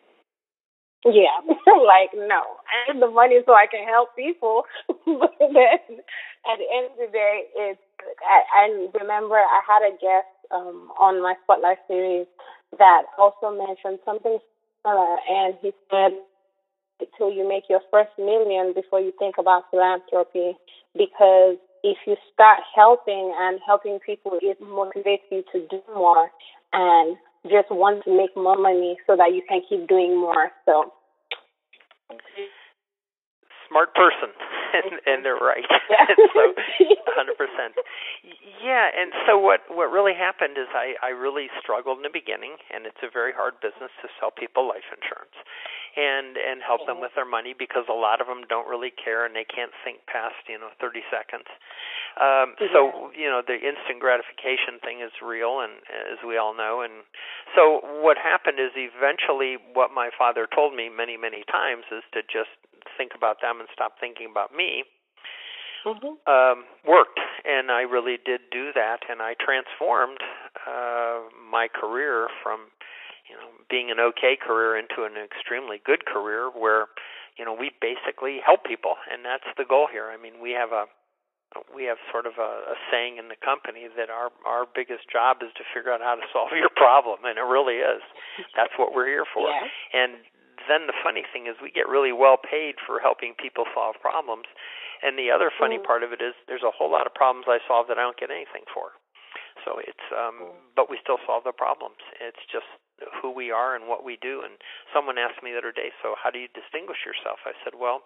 Yeah, 1.05 1.39
like 1.47 2.11
no, 2.13 2.43
I 2.67 2.91
need 2.91 3.01
the 3.01 3.07
money 3.07 3.39
so 3.45 3.53
I 3.53 3.67
can 3.71 3.87
help 3.87 4.15
people. 4.15 4.63
but 4.87 5.33
then 5.39 6.03
at 6.43 6.57
the 6.59 6.67
end 6.75 6.91
of 6.91 6.97
the 6.99 7.09
day, 7.11 7.43
it's. 7.55 7.79
I, 8.19 8.67
I 8.67 8.99
remember 8.99 9.35
I 9.35 9.61
had 9.67 9.87
a 9.87 9.91
guest 9.91 10.27
um, 10.51 10.91
on 10.99 11.21
my 11.21 11.35
Spotlight 11.43 11.79
series 11.87 12.27
that 12.77 13.03
also 13.17 13.51
mentioned 13.51 13.99
something 14.03 14.39
similar, 14.83 15.15
and 15.29 15.55
he 15.61 15.71
said, 15.89 16.19
"Until 16.99 17.31
you 17.31 17.47
make 17.47 17.63
your 17.69 17.81
first 17.89 18.11
million 18.17 18.73
before 18.73 18.99
you 18.99 19.13
think 19.19 19.35
about 19.37 19.71
philanthropy, 19.71 20.57
because 20.97 21.55
if 21.81 21.97
you 22.05 22.17
start 22.33 22.59
helping 22.75 23.33
and 23.39 23.59
helping 23.65 23.99
people, 23.99 24.37
it 24.41 24.59
motivates 24.61 25.23
you 25.31 25.43
to 25.53 25.65
do 25.69 25.81
more 25.95 26.29
and 26.73 27.17
just 27.49 27.71
want 27.71 28.03
to 28.03 28.15
make 28.15 28.35
more 28.35 28.57
money 28.57 28.97
so 29.07 29.15
that 29.15 29.33
you 29.33 29.41
can 29.47 29.61
keep 29.67 29.87
doing 29.87 30.19
more." 30.19 30.51
So 30.65 30.93
smart 33.69 33.93
person, 33.93 34.33
and, 34.77 34.93
and 35.05 35.17
they're 35.23 35.39
right. 35.39 35.65
Yeah. 35.89 36.05
so, 36.37 36.53
a 36.53 37.13
hundred 37.17 37.33
percent. 37.33 37.73
Yeah, 38.61 38.93
and 38.93 39.09
so 39.25 39.41
what 39.41 39.65
what 39.73 39.89
really 39.89 40.13
happened 40.13 40.53
is 40.53 40.69
I 40.69 40.93
I 41.01 41.09
really 41.17 41.49
struggled 41.57 41.97
in 41.97 42.05
the 42.05 42.13
beginning, 42.13 42.61
and 42.69 42.85
it's 42.85 43.01
a 43.01 43.09
very 43.09 43.33
hard 43.33 43.57
business 43.57 43.89
to 44.05 44.07
sell 44.21 44.29
people 44.29 44.69
life 44.69 44.85
insurance, 44.93 45.33
and 45.97 46.37
and 46.37 46.61
help 46.61 46.85
them 46.85 47.01
with 47.01 47.09
their 47.17 47.25
money 47.25 47.57
because 47.57 47.89
a 47.89 47.97
lot 47.97 48.21
of 48.21 48.29
them 48.29 48.45
don't 48.45 48.69
really 48.69 48.93
care 48.93 49.25
and 49.25 49.33
they 49.33 49.49
can't 49.49 49.73
think 49.81 50.05
past 50.05 50.37
you 50.45 50.61
know 50.61 50.69
thirty 50.77 51.01
seconds. 51.09 51.49
Um, 52.21 52.53
so 52.69 53.09
you 53.17 53.25
know 53.25 53.41
the 53.41 53.57
instant 53.57 53.97
gratification 53.97 54.77
thing 54.85 55.01
is 55.01 55.13
real, 55.25 55.65
and 55.65 55.81
as 55.89 56.21
we 56.21 56.37
all 56.37 56.53
know, 56.53 56.85
and 56.85 57.01
so 57.57 57.81
what 58.05 58.21
happened 58.21 58.61
is 58.61 58.77
eventually 58.77 59.57
what 59.73 59.89
my 59.89 60.13
father 60.13 60.45
told 60.45 60.77
me 60.77 60.85
many 60.85 61.17
many 61.17 61.41
times 61.49 61.89
is 61.89 62.05
to 62.13 62.21
just 62.29 62.53
think 62.99 63.15
about 63.15 63.39
them 63.39 63.63
and 63.63 63.71
stop 63.71 63.95
thinking 64.03 64.27
about 64.27 64.51
me 64.51 64.83
mm-hmm. 65.85 66.19
um, 66.27 66.65
worked, 66.87 67.19
and 67.45 67.71
I 67.71 67.81
really 67.81 68.17
did 68.19 68.41
do 68.51 68.71
that, 68.75 69.07
and 69.09 69.21
I 69.21 69.35
transformed 69.39 70.19
uh, 70.67 71.27
my 71.39 71.67
career 71.71 72.27
from 72.43 72.71
you 73.29 73.35
know 73.35 73.49
being 73.69 73.91
an 73.91 73.99
okay 73.99 74.35
career 74.35 74.77
into 74.77 75.05
an 75.05 75.15
extremely 75.15 75.79
good 75.85 76.05
career 76.05 76.49
where 76.49 76.87
you 77.37 77.45
know 77.45 77.53
we 77.53 77.71
basically 77.81 78.39
help 78.43 78.65
people, 78.65 78.95
and 79.11 79.23
that's 79.23 79.47
the 79.57 79.65
goal 79.65 79.87
here. 79.91 80.11
I 80.11 80.17
mean, 80.17 80.41
we 80.41 80.51
have 80.51 80.71
a 80.71 80.85
we 81.73 81.85
have 81.89 81.97
sort 82.11 82.29
of 82.29 82.37
a, 82.37 82.75
a 82.75 82.77
saying 82.91 83.17
in 83.17 83.29
the 83.29 83.39
company 83.39 83.87
that 83.97 84.09
our 84.09 84.29
our 84.45 84.65
biggest 84.67 85.09
job 85.09 85.41
is 85.41 85.49
to 85.57 85.63
figure 85.73 85.91
out 85.91 86.01
how 86.01 86.15
to 86.15 86.25
solve 86.33 86.51
your 86.53 86.73
problem, 86.75 87.23
and 87.23 87.37
it 87.37 87.47
really 87.47 87.81
is. 87.81 88.03
That's 88.55 88.73
what 88.77 88.93
we're 88.93 89.07
here 89.07 89.25
for. 89.25 89.47
Yeah. 89.49 89.67
And 89.93 90.11
then 90.67 90.87
the 90.87 90.97
funny 91.03 91.23
thing 91.31 91.47
is, 91.47 91.55
we 91.61 91.71
get 91.71 91.87
really 91.87 92.11
well 92.11 92.37
paid 92.37 92.75
for 92.85 92.99
helping 92.99 93.33
people 93.35 93.65
solve 93.73 93.95
problems. 94.01 94.45
And 95.01 95.17
the 95.17 95.31
other 95.31 95.49
funny 95.49 95.77
Mm. 95.79 95.83
part 95.85 96.03
of 96.03 96.11
it 96.11 96.21
is 96.21 96.35
there's 96.47 96.63
a 96.63 96.71
whole 96.71 96.89
lot 96.91 97.07
of 97.07 97.13
problems 97.13 97.47
I 97.47 97.59
solve 97.67 97.87
that 97.87 97.97
I 97.97 98.01
don't 98.03 98.17
get 98.19 98.31
anything 98.31 98.65
for. 98.73 98.91
So 99.63 99.77
it's 99.79 100.07
um 100.11 100.51
but 100.75 100.89
we 100.89 100.97
still 100.99 101.19
solve 101.25 101.43
the 101.43 101.51
problems. 101.53 101.99
It's 102.19 102.43
just 102.51 102.67
who 103.21 103.31
we 103.31 103.51
are 103.51 103.75
and 103.75 103.87
what 103.87 104.03
we 104.03 104.17
do 104.17 104.41
and 104.43 104.59
someone 104.93 105.17
asked 105.17 105.41
me 105.43 105.51
the 105.51 105.57
other 105.59 105.71
day, 105.71 105.91
so 106.01 106.15
how 106.21 106.29
do 106.31 106.39
you 106.39 106.47
distinguish 106.51 107.05
yourself? 107.05 107.39
I 107.45 107.53
said, 107.63 107.75
Well, 107.75 108.03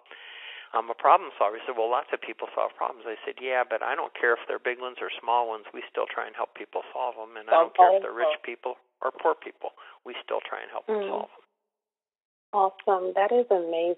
I'm 0.72 0.90
a 0.90 0.94
problem 0.94 1.30
solver. 1.38 1.56
He 1.58 1.62
said, 1.66 1.76
Well 1.76 1.90
lots 1.90 2.12
of 2.12 2.20
people 2.20 2.48
solve 2.54 2.74
problems. 2.76 3.06
I 3.06 3.16
said, 3.24 3.38
Yeah, 3.40 3.64
but 3.64 3.82
I 3.82 3.94
don't 3.94 4.14
care 4.14 4.34
if 4.34 4.40
they're 4.46 4.58
big 4.62 4.78
ones 4.80 4.98
or 5.00 5.10
small 5.10 5.48
ones, 5.48 5.66
we 5.74 5.82
still 5.90 6.06
try 6.06 6.26
and 6.26 6.34
help 6.36 6.54
people 6.54 6.82
solve 6.92 7.14
them 7.16 7.36
and 7.36 7.48
I 7.50 7.52
don't 7.58 7.74
care 7.76 7.94
if 7.96 8.02
they're 8.02 8.12
rich 8.14 8.38
people 8.42 8.78
or 9.02 9.10
poor 9.10 9.34
people. 9.34 9.74
We 10.04 10.14
still 10.22 10.40
try 10.46 10.60
and 10.62 10.70
help 10.70 10.86
them 10.86 11.02
Mm. 11.02 11.08
solve 11.08 11.30
them. 11.34 11.43
Awesome. 12.54 13.12
That 13.16 13.32
is 13.32 13.46
amazing. 13.50 13.96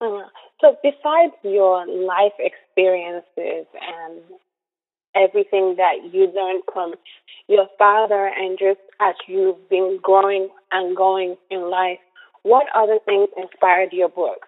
Uh, 0.00 0.28
so, 0.60 0.76
besides 0.82 1.32
your 1.42 1.86
life 1.86 2.34
experiences 2.38 3.66
and 3.80 4.20
everything 5.14 5.76
that 5.76 6.12
you 6.12 6.26
learned 6.34 6.64
from 6.70 6.94
your 7.48 7.68
father, 7.78 8.26
and 8.36 8.58
just 8.58 8.80
as 9.00 9.14
you've 9.28 9.68
been 9.70 10.00
growing 10.02 10.48
and 10.72 10.96
going 10.96 11.36
in 11.48 11.70
life, 11.70 12.00
what 12.42 12.66
other 12.74 12.98
things 13.06 13.28
inspired 13.38 13.92
your 13.92 14.08
book? 14.08 14.46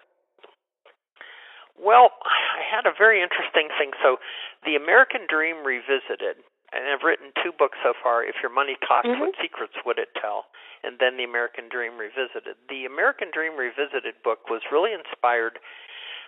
Well, 1.81 2.11
I 2.25 2.59
had 2.69 2.85
a 2.85 2.93
very 2.95 3.23
interesting 3.23 3.69
thing. 3.79 3.91
So, 4.03 4.17
The 4.65 4.75
American 4.75 5.21
Dream 5.27 5.63
Revisited, 5.63 6.43
and 6.73 6.83
I've 6.85 7.03
written 7.03 7.31
two 7.41 7.53
books 7.57 7.77
so 7.81 7.93
far. 8.03 8.23
If 8.23 8.35
Your 8.43 8.51
Money 8.51 8.75
Talked, 8.85 9.07
Mhm. 9.07 9.19
What 9.21 9.35
Secrets 9.41 9.73
Would 9.85 9.97
It 9.97 10.13
Tell? 10.15 10.45
Then 10.99 11.17
The 11.17 11.23
American 11.23 11.69
Dream 11.69 11.97
Revisited. 11.97 12.55
The 12.67 12.85
American 12.85 13.29
Dream 13.33 13.55
Revisited 13.55 14.15
book 14.23 14.49
was 14.49 14.61
really 14.71 14.91
inspired 14.93 15.59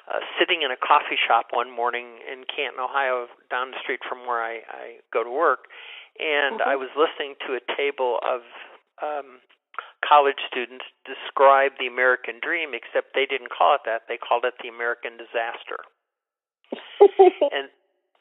uh, 0.09 0.19
sitting 0.39 0.63
in 0.63 0.71
a 0.71 0.79
coffee 0.79 1.19
shop 1.27 1.47
one 1.51 1.69
morning 1.69 2.19
in 2.25 2.43
Canton, 2.49 2.79
Ohio, 2.81 3.27
down 3.51 3.71
the 3.71 3.77
street 3.83 3.99
from 4.07 4.25
where 4.25 4.41
I, 4.41 4.63
I 4.67 4.85
go 5.13 5.23
to 5.23 5.29
work, 5.29 5.67
and 6.19 6.59
Mhm. 6.59 6.67
I 6.67 6.75
was 6.75 6.89
listening 6.97 7.35
to 7.47 7.53
a 7.55 7.61
table 7.77 8.19
of 8.23 8.41
um, 9.01 9.41
college 10.03 10.39
students 10.47 10.85
describe 11.05 11.77
the 11.79 11.87
American 11.87 12.39
dream, 12.41 12.73
except 12.73 13.13
they 13.13 13.25
didn't 13.25 13.49
call 13.51 13.75
it 13.75 13.81
that; 13.85 14.07
they 14.07 14.17
called 14.17 14.43
it 14.45 14.55
the 14.61 14.69
American 14.69 15.17
disaster 15.17 15.77
and 17.51 17.69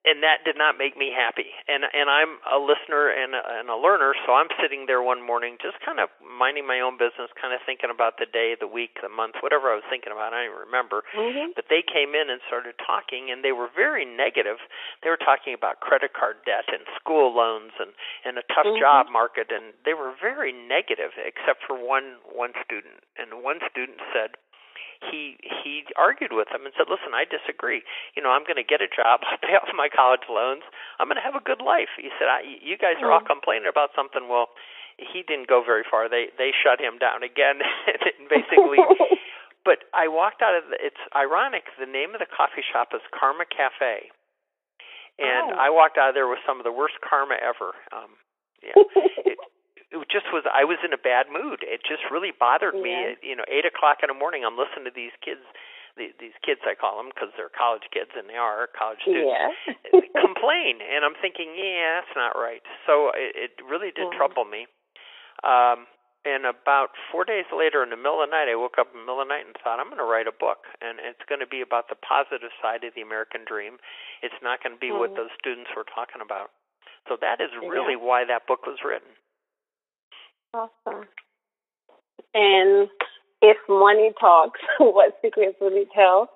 and 0.05 0.23
that 0.25 0.45
did 0.49 0.57
not 0.57 0.79
make 0.81 0.97
me 0.97 1.13
happy. 1.13 1.53
And 1.69 1.85
and 1.85 2.09
I'm 2.09 2.41
a 2.49 2.57
listener 2.57 3.13
and 3.13 3.37
a, 3.37 3.43
and 3.61 3.69
a 3.69 3.77
learner, 3.77 4.15
so 4.25 4.33
I'm 4.33 4.49
sitting 4.61 4.87
there 4.89 5.03
one 5.03 5.21
morning, 5.21 5.59
just 5.61 5.77
kind 5.85 6.01
of 6.01 6.09
minding 6.25 6.67
my 6.67 6.81
own 6.81 6.97
business, 6.97 7.29
kind 7.37 7.53
of 7.53 7.61
thinking 7.67 7.91
about 7.93 8.17
the 8.17 8.25
day, 8.25 8.57
the 8.59 8.67
week, 8.71 8.99
the 9.05 9.13
month, 9.13 9.37
whatever 9.45 9.69
I 9.69 9.77
was 9.77 9.85
thinking 9.93 10.13
about. 10.13 10.33
I 10.33 10.43
don't 10.43 10.57
even 10.57 10.65
remember. 10.65 11.05
Mhm. 11.13 11.55
But 11.55 11.69
they 11.69 11.83
came 11.85 12.15
in 12.15 12.31
and 12.31 12.41
started 12.49 12.79
talking, 12.81 13.31
and 13.31 13.45
they 13.45 13.53
were 13.53 13.69
very 13.69 14.05
negative. 14.05 14.61
They 15.03 15.11
were 15.11 15.21
talking 15.21 15.53
about 15.53 15.81
credit 15.81 16.13
card 16.17 16.45
debt 16.45 16.65
and 16.73 16.87
school 16.97 17.33
loans 17.35 17.73
and 17.79 17.93
and 18.25 18.39
a 18.39 18.43
tough 18.55 18.67
Mhm. 18.67 18.79
job 18.81 19.09
market, 19.09 19.53
and 19.53 19.75
they 19.85 19.95
were 19.95 20.13
very 20.13 20.53
negative, 20.53 21.13
except 21.19 21.63
for 21.65 21.75
one 21.77 22.21
one 22.25 22.55
student. 22.65 23.05
And 23.17 23.43
one 23.43 23.61
student 23.69 24.01
said 24.13 24.37
he 25.09 25.41
he 25.41 25.85
argued 25.97 26.33
with 26.37 26.49
them 26.53 26.65
and 26.69 26.75
said, 26.77 26.87
"Listen, 26.93 27.17
I 27.17 27.25
disagree. 27.25 27.81
You 28.15 28.23
know, 28.23 28.31
I'm 28.37 28.45
going 28.45 28.61
to 28.61 28.67
get 28.67 28.85
a 28.85 28.91
job, 28.91 29.21
I'll 29.29 29.41
pay 29.41 29.57
off 29.57 29.69
my 29.73 29.89
college 29.89 30.29
loans, 30.29 30.63
I'm 31.01 31.09
going 31.09 31.17
to 31.21 31.25
have 31.25 31.39
a 31.39 31.45
good 31.45 31.63
life." 31.65 31.89
He 31.97 32.11
said, 32.21 32.29
I, 32.29 32.45
"You 32.61 32.77
guys 32.77 33.01
are 33.01 33.11
all 33.11 33.25
Mm. 33.25 33.33
complaining 33.41 33.69
about 33.71 33.91
something." 33.97 34.29
Well, 34.29 34.53
he 35.01 35.25
didn't 35.25 35.49
go 35.49 35.65
very 35.65 35.85
far. 35.89 36.09
They 36.13 36.29
they 36.37 36.53
shut 36.53 36.81
him 36.81 36.99
down 37.01 37.23
again, 37.25 37.65
and 37.65 38.29
basically. 38.33 38.79
But 39.63 39.85
I 39.93 40.09
walked 40.09 40.41
out 40.41 40.57
of 40.57 40.73
the, 40.73 40.77
it's 40.81 40.97
ironic. 41.15 41.69
The 41.79 41.85
name 41.85 42.17
of 42.17 42.19
the 42.25 42.25
coffee 42.27 42.65
shop 42.65 42.97
is 42.97 43.05
Karma 43.13 43.45
Cafe, 43.45 44.09
and 45.21 45.53
Oh. 45.53 45.61
I 45.61 45.69
walked 45.69 45.99
out 46.01 46.09
of 46.09 46.15
there 46.17 46.29
with 46.29 46.41
some 46.49 46.57
of 46.57 46.65
the 46.65 46.73
worst 46.73 46.97
karma 47.05 47.37
ever. 47.37 47.77
Um, 47.93 48.17
yeah, 48.65 48.73
it, 49.29 49.37
it 49.93 50.07
just 50.11 50.27
was 50.33 50.45
I 50.47 50.65
was 50.65 50.79
in 50.85 50.93
a 50.93 50.99
bad 51.01 51.27
mood. 51.31 51.61
It 51.67 51.83
just 51.83 52.03
really 52.11 52.31
bothered 52.33 52.75
me. 52.75 52.95
At, 52.95 53.23
you 53.23 53.35
know, 53.35 53.45
eight 53.51 53.67
o'clock 53.67 53.99
in 54.03 54.09
the 54.09 54.15
morning, 54.19 54.45
I'm 54.45 54.57
listening 54.57 54.85
to 54.87 54.95
these 54.95 55.13
kids, 55.21 55.43
the- 55.97 56.15
these 56.19 56.37
kids 56.47 56.61
I 56.65 56.75
call 56.79 56.97
them 56.97 57.11
because 57.11 57.31
they're 57.37 57.51
college 57.51 57.83
kids 57.91 58.11
and 58.17 58.29
they 58.31 58.37
are 58.39 58.69
college 58.71 59.03
students. 59.03 59.35
yeah. 59.35 60.01
complain, 60.23 60.79
and 60.81 61.05
I'm 61.05 61.15
thinking, 61.21 61.55
yeah, 61.59 62.01
that's 62.01 62.15
not 62.15 62.39
right. 62.39 62.63
So 62.87 63.11
it, 63.15 63.35
it 63.35 63.53
really 63.67 63.91
did 63.91 64.07
Mhm. 64.09 64.17
trouble 64.17 64.45
me. 64.47 64.67
Um, 65.43 65.87
and 66.25 66.45
about 66.45 66.93
four 67.11 67.25
days 67.25 67.47
later, 67.51 67.83
in 67.83 67.89
the 67.89 67.97
middle 67.97 68.21
of 68.23 68.29
the 68.29 68.37
night, 68.37 68.49
I 68.49 68.55
woke 68.55 68.77
up 68.77 68.93
in 68.93 69.01
the 69.01 69.07
middle 69.09 69.23
of 69.23 69.29
the 69.29 69.33
night 69.35 69.47
and 69.49 69.57
thought, 69.65 69.81
I'm 69.81 69.89
going 69.89 69.97
to 69.99 70.05
write 70.05 70.29
a 70.29 70.37
book, 70.37 70.69
and 70.85 71.01
it's 71.01 71.25
going 71.25 71.41
to 71.41 71.49
be 71.49 71.63
about 71.65 71.89
the 71.89 71.97
positive 71.97 72.53
side 72.61 72.85
of 72.85 72.93
the 72.95 73.01
American 73.01 73.45
dream. 73.49 73.81
It's 74.21 74.37
not 74.45 74.63
going 74.63 74.77
to 74.77 74.81
be 74.81 74.93
what 74.93 75.13
Mhm. 75.13 75.17
those 75.17 75.33
students 75.41 75.73
were 75.75 75.85
talking 75.89 76.21
about. 76.21 76.51
So 77.09 77.17
that 77.17 77.41
is 77.41 77.51
Yeah. 77.57 77.69
really 77.73 77.97
why 77.97 78.25
that 78.25 78.45
book 78.47 78.67
was 78.67 78.85
written. 78.85 79.09
Awesome. 80.55 81.07
And 82.35 82.89
if 83.43 83.57
money 83.69 84.13
talks, 84.21 84.61
what 84.79 85.17
secrets 85.23 85.57
will 85.61 85.75
it 85.75 85.89
tell? 85.95 86.29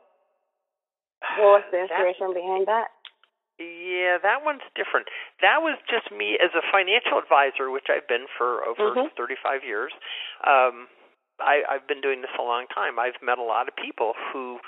What 1.38 1.62
was 1.62 1.64
the 1.70 1.80
inspiration 1.84 2.34
behind 2.34 2.66
that? 2.66 2.88
Yeah, 3.58 4.18
that 4.18 4.42
one's 4.44 4.66
different. 4.74 5.06
That 5.40 5.62
was 5.62 5.78
just 5.86 6.10
me 6.10 6.34
as 6.42 6.50
a 6.58 6.62
financial 6.74 7.18
advisor, 7.22 7.70
which 7.70 7.86
I've 7.88 8.08
been 8.08 8.26
for 8.36 8.64
over 8.66 8.94
Mhm. 8.98 9.14
35 9.16 9.62
years. 9.62 9.92
Um, 10.42 10.88
I, 11.38 11.62
I've 11.68 11.86
been 11.86 12.00
doing 12.00 12.20
this 12.20 12.34
a 12.38 12.42
long 12.42 12.66
time. 12.74 12.98
I've 12.98 13.20
met 13.22 13.38
a 13.38 13.42
lot 13.46 13.68
of 13.68 13.76
people 13.76 14.14
who 14.32 14.58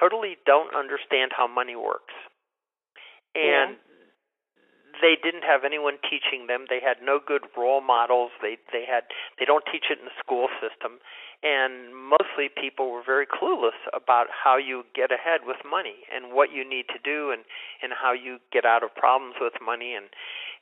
totally 0.00 0.38
don't 0.46 0.74
understand 0.74 1.32
how 1.36 1.46
money 1.46 1.76
works, 1.76 2.14
and 3.34 3.76
they 5.02 5.18
didn't 5.18 5.42
have 5.42 5.66
anyone 5.66 5.98
teaching 6.00 6.46
them. 6.46 6.64
They 6.70 6.80
had 6.80 7.02
no 7.02 7.18
good 7.18 7.42
role 7.58 7.82
models. 7.82 8.30
They 8.40 8.56
they 8.72 8.86
had 8.86 9.04
they 9.38 9.44
don't 9.44 9.66
teach 9.66 9.90
it 9.90 9.98
in 9.98 10.06
the 10.06 10.16
school 10.22 10.46
system, 10.62 11.02
and 11.42 11.90
mostly 11.90 12.46
people 12.48 12.94
were 12.94 13.02
very 13.04 13.26
clueless 13.26 13.76
about 13.92 14.30
how 14.30 14.56
you 14.56 14.86
get 14.94 15.10
ahead 15.10 15.42
with 15.44 15.58
money 15.66 16.06
and 16.14 16.32
what 16.32 16.54
you 16.54 16.62
need 16.62 16.86
to 16.94 17.02
do 17.02 17.34
and 17.34 17.42
and 17.82 17.92
how 17.92 18.14
you 18.14 18.38
get 18.54 18.64
out 18.64 18.86
of 18.86 18.94
problems 18.94 19.34
with 19.42 19.58
money 19.58 19.92
and 19.98 20.06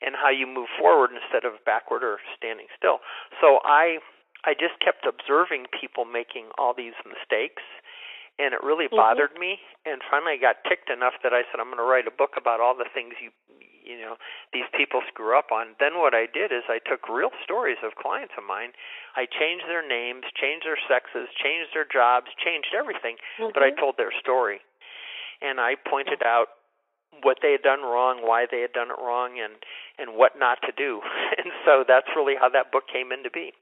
and 0.01 0.17
how 0.17 0.33
you 0.33 0.49
move 0.49 0.73
forward 0.81 1.11
instead 1.13 1.45
of 1.45 1.61
backward 1.69 2.03
or 2.03 2.19
standing 2.35 2.67
still. 2.77 3.05
So 3.41 3.61
I 3.63 4.01
I 4.45 4.57
just 4.57 4.81
kept 4.81 5.05
observing 5.05 5.69
people 5.69 6.09
making 6.09 6.49
all 6.57 6.73
these 6.73 6.97
mistakes 7.05 7.63
and 8.41 8.55
it 8.55 8.63
really 8.65 8.89
Mhm. 8.89 8.97
bothered 8.97 9.37
me 9.39 9.61
and 9.85 10.03
finally 10.11 10.33
I 10.33 10.37
got 10.37 10.65
ticked 10.65 10.89
enough 10.89 11.15
that 11.23 11.35
I 11.35 11.45
said 11.51 11.61
I'm 11.61 11.67
going 11.69 11.77
to 11.79 11.85
write 11.85 12.07
a 12.09 12.11
book 12.11 12.37
about 12.37 12.61
all 12.61 12.75
the 12.75 12.89
things 12.95 13.15
you 13.21 13.31
you 13.85 13.99
know 14.01 14.17
these 14.53 14.69
people 14.77 15.03
screw 15.09 15.37
up 15.37 15.53
on. 15.53 15.77
Then 15.81 15.99
what 15.99 16.15
I 16.15 16.27
did 16.27 16.53
is 16.53 16.63
I 16.69 16.79
took 16.79 17.09
real 17.09 17.31
stories 17.43 17.79
of 17.83 17.97
clients 17.97 18.35
of 18.39 18.45
mine. 18.45 18.73
I 19.17 19.27
changed 19.27 19.67
their 19.67 19.87
names, 19.87 20.25
changed 20.35 20.67
their 20.67 20.79
sexes, 20.89 21.29
changed 21.35 21.75
their 21.75 21.85
jobs, 21.85 22.29
changed 22.39 22.75
everything, 22.75 23.17
but 23.39 23.63
I 23.63 23.71
Mhm. 23.71 23.79
told 23.79 23.97
their 23.97 24.13
story. 24.13 24.61
And 25.41 25.61
I 25.61 25.75
pointed 25.75 26.23
out 26.23 26.51
what 27.23 27.39
they 27.43 27.53
had 27.53 27.63
done 27.63 27.83
wrong, 27.83 28.23
why 28.23 28.47
they 28.47 28.61
had 28.61 28.73
done 28.73 28.91
it 28.91 28.99
wrong 28.99 29.39
and 29.41 29.65
and 29.99 30.15
what 30.15 30.39
not 30.39 30.63
to 30.63 30.73
do. 30.73 31.03
And 31.39 31.53
so 31.65 31.85
that's 31.87 32.09
really 32.17 32.37
how 32.37 32.49
that 32.51 32.71
book 32.71 32.87
came 32.89 33.13
into 33.13 33.31
be. 33.31 33.53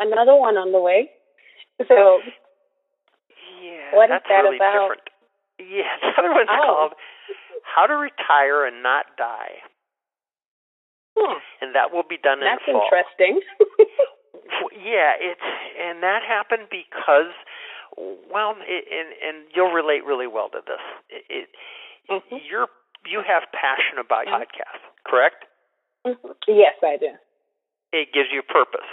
Another 0.00 0.34
one 0.34 0.56
on 0.56 0.72
the 0.72 0.80
way. 0.80 1.10
So, 1.86 2.20
yeah, 3.62 3.94
what 3.94 4.08
that's 4.08 4.24
is 4.24 4.28
that 4.28 4.42
really 4.42 4.56
about? 4.56 4.98
different. 4.98 5.02
Yeah, 5.58 5.90
the 6.02 6.12
other 6.18 6.32
one's 6.34 6.48
Oh. 6.50 6.62
called 6.66 6.92
"How 7.62 7.86
to 7.86 7.94
Retire 7.96 8.64
and 8.66 8.82
Not 8.82 9.16
Die," 9.16 9.62
Hmm, 11.18 11.38
and 11.60 11.74
that 11.74 11.92
will 11.92 12.04
be 12.04 12.16
done 12.18 12.40
that's 12.40 12.62
in 12.66 12.74
the 12.74 12.78
fall. 12.78 12.88
interesting. 12.90 13.40
Yeah, 14.72 15.14
it's 15.18 15.42
and 15.78 16.02
that 16.02 16.22
happened 16.22 16.68
because, 16.70 17.32
well, 17.96 18.56
it, 18.62 18.84
and 18.90 19.08
and 19.22 19.46
you'll 19.54 19.72
relate 19.72 20.04
really 20.04 20.26
well 20.26 20.48
to 20.50 20.60
this. 20.66 20.80
It, 21.10 21.24
it 21.28 21.48
Mhm. 22.10 22.40
you're 22.48 22.68
you 23.06 23.20
have 23.22 23.44
passion 23.52 23.98
about 23.98 24.26
Mhm. 24.26 24.32
podcasts, 24.40 24.80
correct? 25.04 25.44
Mhm. 26.06 26.34
yes, 26.48 26.74
I 26.82 26.96
do. 26.96 27.16
It 27.92 28.12
gives 28.12 28.30
you 28.32 28.42
purpose, 28.42 28.86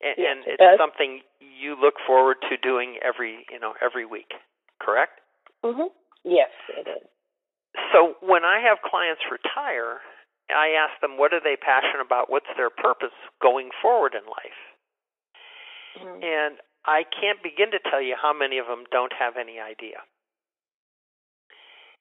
and, 0.00 0.14
Yes, 0.16 0.26
and 0.30 0.38
it's 0.46 0.60
does. 0.60 0.78
something 0.78 1.20
you 1.40 1.76
look 1.80 1.94
forward 2.06 2.36
to 2.48 2.56
doing 2.56 2.96
every 3.02 3.46
you 3.50 3.58
know 3.58 3.74
every 3.82 4.04
week, 4.06 4.32
correct? 4.80 5.20
hmm 5.64 5.88
Yes, 6.24 6.50
it 6.68 6.86
is. 6.88 7.08
So 7.92 8.14
when 8.20 8.44
I 8.44 8.60
have 8.60 8.78
clients 8.82 9.22
retire, 9.30 10.00
I 10.50 10.70
ask 10.76 11.00
them 11.00 11.16
what 11.18 11.32
are 11.32 11.40
they 11.42 11.56
passionate 11.56 12.02
about, 12.04 12.28
what's 12.30 12.50
their 12.56 12.70
purpose 12.70 13.14
going 13.40 13.70
forward 13.80 14.14
in 14.14 14.24
life. 14.26 14.60
Mhm. 15.96 16.22
And 16.24 16.60
I 16.84 17.04
can't 17.04 17.42
begin 17.42 17.70
to 17.72 17.78
tell 17.78 18.00
you 18.02 18.16
how 18.20 18.32
many 18.32 18.58
of 18.58 18.66
them 18.66 18.84
don't 18.90 19.12
have 19.12 19.36
any 19.36 19.60
idea. 19.60 20.02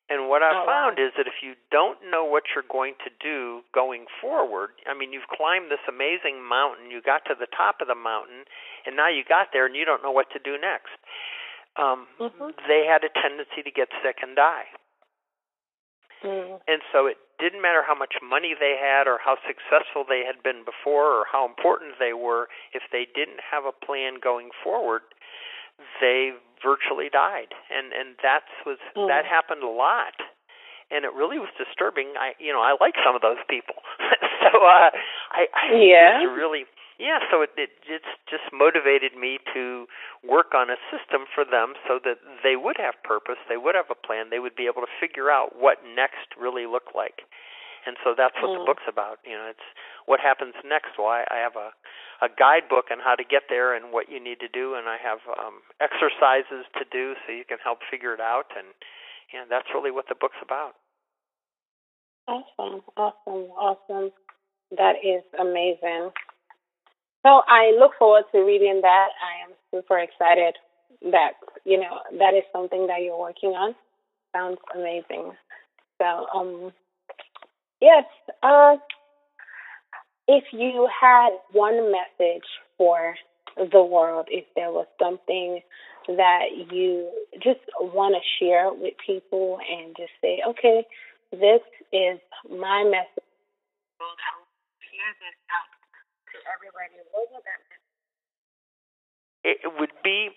And 0.09 0.27
what 0.27 0.41
I've 0.41 0.55
Oh, 0.55 0.65
wow. 0.65 0.89
found 0.89 0.99
is 0.99 1.13
that 1.17 1.27
if 1.27 1.43
you 1.45 1.53
don't 1.69 2.01
know 2.09 2.25
what 2.25 2.43
you're 2.55 2.65
going 2.65 2.95
to 3.05 3.11
do 3.21 3.61
going 3.73 4.07
forward, 4.19 4.71
I 4.89 4.97
mean, 4.97 5.13
you've 5.13 5.29
climbed 5.29 5.69
this 5.69 5.85
amazing 5.87 6.41
mountain, 6.41 6.89
you 6.89 6.99
got 7.01 7.25
to 7.25 7.35
the 7.37 7.45
top 7.45 7.79
of 7.79 7.87
the 7.87 7.95
mountain, 7.95 8.45
and 8.85 8.95
now 8.97 9.07
you 9.07 9.23
got 9.23 9.53
there 9.53 9.65
and 9.67 9.75
you 9.75 9.85
don't 9.85 10.01
know 10.01 10.11
what 10.11 10.31
to 10.33 10.39
do 10.39 10.57
next. 10.57 10.97
Um, 11.77 12.07
Mhm. 12.19 12.55
They 12.67 12.85
had 12.85 13.03
a 13.03 13.09
tendency 13.09 13.61
to 13.61 13.71
get 13.71 13.89
sick 14.01 14.17
and 14.23 14.35
die. 14.35 14.65
Mm. 16.23 16.59
And 16.67 16.81
so 16.91 17.05
it 17.05 17.17
didn't 17.39 17.61
matter 17.61 17.83
how 17.83 17.95
much 17.95 18.15
money 18.21 18.53
they 18.59 18.75
had 18.75 19.07
or 19.07 19.19
how 19.23 19.37
successful 19.47 20.03
they 20.03 20.25
had 20.25 20.43
been 20.43 20.65
before 20.65 21.13
or 21.15 21.25
how 21.31 21.45
important 21.45 21.99
they 21.99 22.13
were, 22.13 22.49
if 22.73 22.83
they 22.91 23.05
didn't 23.05 23.39
have 23.39 23.63
a 23.65 23.71
plan 23.71 24.19
going 24.19 24.49
forward, 24.63 25.03
they 26.01 26.33
virtually 26.63 27.09
died. 27.09 27.53
And 27.69 27.93
and 27.93 28.15
that's 28.21 28.51
was 28.65 28.77
Mm. 28.95 29.07
that 29.07 29.25
happened 29.25 29.63
a 29.63 29.69
lot. 29.71 30.15
And 30.91 31.05
it 31.05 31.13
really 31.13 31.37
was 31.37 31.49
disturbing. 31.57 32.13
I 32.17 32.33
you 32.39 32.51
know, 32.53 32.61
I 32.61 32.75
like 32.79 32.95
some 33.03 33.15
of 33.15 33.21
those 33.21 33.41
people. 33.47 33.75
so 34.41 34.63
uh 34.65 34.89
I, 35.31 35.47
I 35.53 35.65
Yeah. 35.73 36.21
it's 36.21 36.31
really 36.35 36.65
yeah, 36.99 37.19
so 37.31 37.41
it, 37.41 37.51
it 37.55 37.71
it's 37.87 38.11
just 38.29 38.43
motivated 38.51 39.15
me 39.15 39.39
to 39.53 39.87
work 40.21 40.51
on 40.53 40.69
a 40.69 40.75
system 40.91 41.23
for 41.33 41.45
them 41.45 41.75
so 41.87 41.97
that 42.03 42.19
they 42.43 42.57
would 42.57 42.75
have 42.77 42.95
purpose, 43.07 43.39
they 43.47 43.55
would 43.55 43.73
have 43.73 43.87
a 43.89 43.95
plan, 43.95 44.27
they 44.29 44.39
would 44.39 44.53
be 44.55 44.67
able 44.67 44.81
to 44.83 44.91
figure 44.99 45.31
out 45.31 45.55
what 45.55 45.79
next 45.95 46.35
really 46.37 46.65
looked 46.67 46.93
like. 46.93 47.23
And 47.87 47.95
so 48.03 48.11
that's 48.13 48.35
what 48.43 48.51
the 48.51 48.59
Mm. 48.59 48.65
book's 48.67 48.83
about. 48.87 49.19
You 49.23 49.37
know, 49.39 49.47
it's 49.47 49.63
what 50.05 50.19
happens 50.19 50.53
next. 50.65 50.97
Well, 50.99 51.07
I, 51.07 51.23
I 51.31 51.37
have 51.37 51.55
a 51.55 51.71
a 52.21 52.27
guidebook 52.27 52.91
on 52.91 52.99
how 52.99 53.15
to 53.15 53.23
get 53.23 53.43
there 53.49 53.75
and 53.75 53.91
what 53.91 54.11
you 54.11 54.19
need 54.21 54.39
to 54.41 54.47
do, 54.47 54.75
and 54.75 54.87
I 54.87 54.97
have 55.01 55.19
um, 55.39 55.61
exercises 55.79 56.67
to 56.77 56.83
do 56.91 57.15
so 57.25 57.31
you 57.31 57.45
can 57.47 57.57
help 57.63 57.79
figure 57.89 58.13
it 58.13 58.21
out. 58.21 58.51
And 58.57 58.67
and 59.33 59.49
that's 59.49 59.67
really 59.73 59.91
what 59.91 60.05
the 60.09 60.15
book's 60.19 60.41
about. 60.41 60.73
Awesome, 62.27 62.81
awesome, 62.97 63.49
awesome. 63.57 64.11
That 64.75 64.97
is 65.03 65.23
amazing. 65.39 66.11
So 67.25 67.41
I 67.47 67.75
look 67.77 67.91
forward 67.99 68.23
to 68.31 68.39
reading 68.39 68.81
that. 68.81 69.09
I 69.21 69.43
am 69.45 69.55
super 69.73 69.99
excited 69.99 70.55
that, 71.11 71.33
you 71.65 71.79
know, 71.79 71.99
that 72.17 72.33
is 72.33 72.43
something 72.51 72.87
that 72.87 73.01
you're 73.01 73.19
working 73.19 73.51
on. 73.51 73.75
Sounds 74.35 74.59
amazing. 74.75 75.33
So, 76.01 76.27
um, 76.33 76.71
yes, 77.81 78.05
uh, 78.43 78.77
if 80.29 80.45
you 80.53 80.87
had 80.93 81.33
one 81.53 81.91
message 81.91 82.45
for 82.77 83.15
the 83.57 83.81
world, 83.81 84.27
if 84.29 84.45
there 84.55 84.69
was 84.69 84.85
something 85.01 85.61
that 86.05 86.53
you 86.69 87.09
just 87.41 87.65
want 87.81 88.13
to 88.13 88.21
share 88.37 88.69
with 88.71 88.93
people 89.01 89.57
and 89.65 89.97
just 89.97 90.13
say, 90.21 90.37
okay, 90.47 90.85
this 91.31 91.65
is 91.91 92.21
my 92.45 92.85
message. 92.85 93.25
To 96.29 96.37
everybody. 96.45 96.93
It 99.41 99.65
would 99.79 99.95
be, 100.03 100.29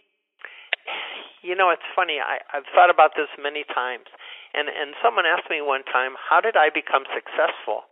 you 1.42 1.54
know, 1.54 1.68
it's 1.68 1.84
funny. 1.94 2.16
I 2.16 2.40
I've 2.56 2.64
thought 2.74 2.88
about 2.88 3.12
this 3.16 3.28
many 3.36 3.64
times, 3.68 4.08
and 4.54 4.68
and 4.68 4.94
someone 5.04 5.26
asked 5.26 5.50
me 5.50 5.60
one 5.60 5.84
time, 5.84 6.16
how 6.16 6.40
did 6.40 6.56
I 6.56 6.70
become 6.72 7.04
successful? 7.12 7.84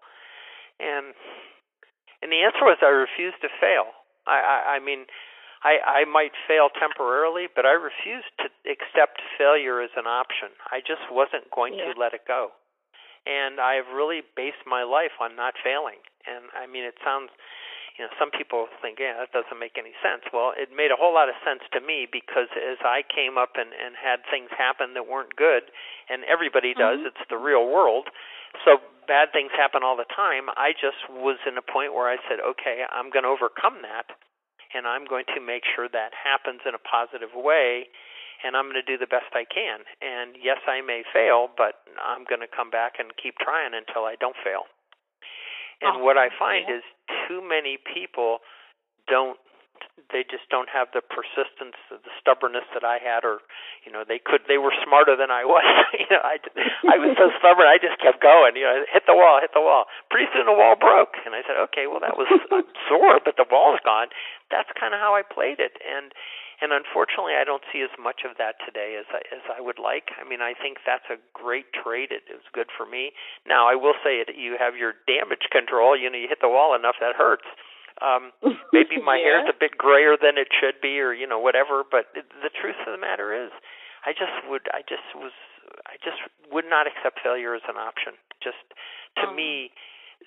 And 0.80 1.12
and 2.22 2.30
the 2.32 2.42
answer 2.42 2.64
was 2.64 2.78
I 2.82 2.92
refused 2.92 3.40
to 3.42 3.48
fail. 3.60 3.92
I 4.26 4.38
I, 4.40 4.56
I 4.76 4.78
mean. 4.78 5.06
I, 5.60 6.00
I 6.00 6.04
might 6.08 6.32
fail 6.48 6.72
temporarily, 6.72 7.44
but 7.54 7.68
I 7.68 7.76
refused 7.76 8.32
to 8.40 8.48
accept 8.64 9.20
failure 9.36 9.84
as 9.84 9.92
an 9.92 10.08
option. 10.08 10.48
I 10.72 10.80
just 10.80 11.04
wasn't 11.12 11.52
going 11.52 11.76
Yeah. 11.76 11.92
to 11.92 12.00
let 12.00 12.14
it 12.16 12.24
go. 12.24 12.52
And 13.28 13.60
I've 13.60 13.92
really 13.92 14.24
based 14.34 14.64
my 14.64 14.84
life 14.88 15.12
on 15.20 15.36
not 15.36 15.52
failing. 15.62 16.00
And 16.24 16.48
I 16.56 16.64
mean, 16.64 16.84
it 16.88 16.96
sounds, 17.04 17.28
you 18.00 18.08
know, 18.08 18.10
some 18.16 18.30
people 18.32 18.72
think, 18.80 19.04
yeah, 19.04 19.20
that 19.20 19.36
doesn't 19.36 19.58
make 19.60 19.76
any 19.76 19.92
sense. 20.00 20.24
Well, 20.32 20.56
it 20.56 20.72
made 20.72 20.88
a 20.88 20.96
whole 20.96 21.12
lot 21.12 21.28
of 21.28 21.36
sense 21.44 21.60
to 21.76 21.80
me 21.84 22.08
because 22.10 22.48
as 22.56 22.80
I 22.80 23.04
came 23.04 23.36
up 23.36 23.60
and, 23.60 23.76
and 23.76 23.92
had 24.00 24.24
things 24.32 24.48
happen 24.56 24.96
that 24.96 25.04
weren't 25.04 25.36
good, 25.36 25.68
and 26.08 26.24
everybody 26.24 26.72
does, 26.72 27.04
Mhm. 27.04 27.12
it's 27.12 27.24
the 27.28 27.36
real 27.36 27.68
world. 27.68 28.08
So 28.64 28.80
bad 29.10 29.34
things 29.34 29.50
happen 29.50 29.82
all 29.82 29.98
the 29.98 30.06
time. 30.14 30.46
I 30.54 30.70
just 30.70 31.02
was 31.10 31.42
in 31.42 31.58
a 31.58 31.66
point 31.66 31.90
where 31.98 32.06
I 32.06 32.22
said, 32.30 32.38
okay, 32.38 32.86
I'm 32.86 33.10
going 33.10 33.26
to 33.26 33.34
overcome 33.34 33.82
that 33.82 34.14
and 34.70 34.86
I'm 34.86 35.02
going 35.02 35.26
to 35.34 35.42
make 35.42 35.66
sure 35.66 35.90
that 35.90 36.14
happens 36.14 36.62
in 36.62 36.78
a 36.78 36.82
positive 36.86 37.34
way 37.34 37.90
and 38.46 38.54
I'm 38.54 38.70
going 38.70 38.78
to 38.78 38.86
do 38.86 38.96
the 38.96 39.10
best 39.10 39.34
I 39.34 39.42
can. 39.50 39.82
And 39.98 40.38
yes, 40.38 40.62
I 40.70 40.78
may 40.80 41.02
fail, 41.10 41.50
but 41.50 41.82
I'm 41.98 42.22
going 42.24 42.40
to 42.40 42.48
come 42.48 42.70
back 42.70 43.02
and 43.02 43.10
keep 43.18 43.34
trying 43.42 43.74
until 43.74 44.06
I 44.06 44.14
don't 44.14 44.38
fail. 44.46 44.70
And 45.82 45.98
oh, 45.98 46.04
what 46.06 46.14
I 46.16 46.30
find 46.38 46.70
Yeah. 46.70 46.78
is 46.78 46.84
too 47.26 47.42
many 47.42 47.76
people 47.82 48.38
don't 49.10 49.36
they 50.12 50.24
just 50.28 50.44
don't 50.50 50.68
have 50.68 50.88
the 50.92 51.00
persistence, 51.00 51.76
the 51.88 52.12
stubbornness 52.20 52.68
that 52.74 52.84
I 52.84 52.98
had, 53.00 53.24
or 53.24 53.40
you 53.84 53.92
know, 53.92 54.04
they 54.04 54.20
could 54.20 54.44
they 54.48 54.58
were 54.58 54.72
smarter 54.84 55.16
than 55.16 55.30
I 55.32 55.44
was. 55.44 55.64
you 56.00 56.08
know, 56.10 56.22
I 56.22 56.36
I 56.86 56.96
was 57.00 57.16
so 57.16 57.32
stubborn, 57.40 57.66
I 57.66 57.80
just 57.80 58.00
kept 58.00 58.20
going. 58.20 58.56
You 58.56 58.66
know, 58.66 58.76
hit 58.88 59.04
the 59.06 59.16
wall, 59.16 59.40
hit 59.40 59.52
the 59.56 59.64
wall. 59.64 59.86
Pretty 60.12 60.28
soon 60.32 60.46
the 60.46 60.56
wall 60.56 60.76
broke, 60.76 61.16
and 61.24 61.34
I 61.34 61.42
said, 61.46 61.56
okay, 61.70 61.86
well 61.86 62.00
that 62.00 62.16
was 62.16 62.28
sore, 62.88 63.20
but 63.24 63.36
the 63.40 63.48
wall's 63.48 63.80
gone. 63.84 64.12
That's 64.50 64.68
kind 64.76 64.92
of 64.92 65.00
how 65.00 65.14
I 65.16 65.22
played 65.22 65.60
it, 65.60 65.78
and 65.80 66.12
and 66.60 66.76
unfortunately, 66.76 67.40
I 67.40 67.48
don't 67.48 67.64
see 67.72 67.80
as 67.80 67.92
much 67.96 68.20
of 68.28 68.36
that 68.36 68.60
today 68.60 69.00
as 69.00 69.08
I, 69.08 69.24
as 69.32 69.40
I 69.48 69.64
would 69.64 69.80
like. 69.80 70.12
I 70.20 70.28
mean, 70.28 70.44
I 70.44 70.52
think 70.52 70.84
that's 70.84 71.08
a 71.08 71.16
great 71.32 71.72
trait. 71.72 72.12
It 72.12 72.28
is 72.28 72.44
good 72.52 72.68
for 72.68 72.84
me. 72.84 73.16
Now, 73.48 73.64
I 73.64 73.80
will 73.80 73.96
say 74.04 74.20
that 74.28 74.36
you 74.36 74.60
have 74.60 74.76
your 74.76 74.92
damage 75.08 75.48
control. 75.48 75.96
You 75.96 76.12
know, 76.12 76.20
you 76.20 76.28
hit 76.28 76.44
the 76.44 76.52
wall 76.52 76.76
enough 76.76 77.00
that 77.00 77.16
hurts. 77.16 77.48
Um, 78.00 78.32
maybe 78.72 79.02
my 79.02 79.16
yeah. 79.18 79.42
hair's 79.42 79.48
a 79.50 79.56
bit 79.58 79.76
grayer 79.76 80.16
than 80.16 80.38
it 80.38 80.48
should 80.54 80.80
be, 80.80 81.00
or 81.00 81.12
you 81.12 81.26
know, 81.26 81.38
whatever. 81.38 81.82
But 81.84 82.14
the 82.14 82.50
truth 82.54 82.78
of 82.86 82.92
the 82.94 83.00
matter 83.00 83.34
is, 83.34 83.50
I 84.06 84.12
just 84.12 84.32
would, 84.48 84.68
I 84.72 84.80
just 84.86 85.04
was, 85.14 85.32
I 85.86 85.96
just 86.02 86.22
would 86.50 86.64
not 86.68 86.86
accept 86.86 87.20
failure 87.22 87.54
as 87.54 87.62
an 87.68 87.76
option. 87.76 88.14
Just 88.42 88.62
to 89.20 89.26
Mhm. 89.26 89.34
me, 89.34 89.72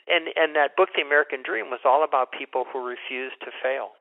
and 0.08 0.30
and 0.36 0.56
that 0.56 0.76
book, 0.76 0.94
The 0.96 1.02
American 1.02 1.42
Dream, 1.42 1.70
was 1.70 1.82
all 1.86 2.04
about 2.04 2.32
people 2.32 2.66
who 2.66 2.86
refused 2.86 3.40
to 3.42 3.52
fail. 3.52 3.96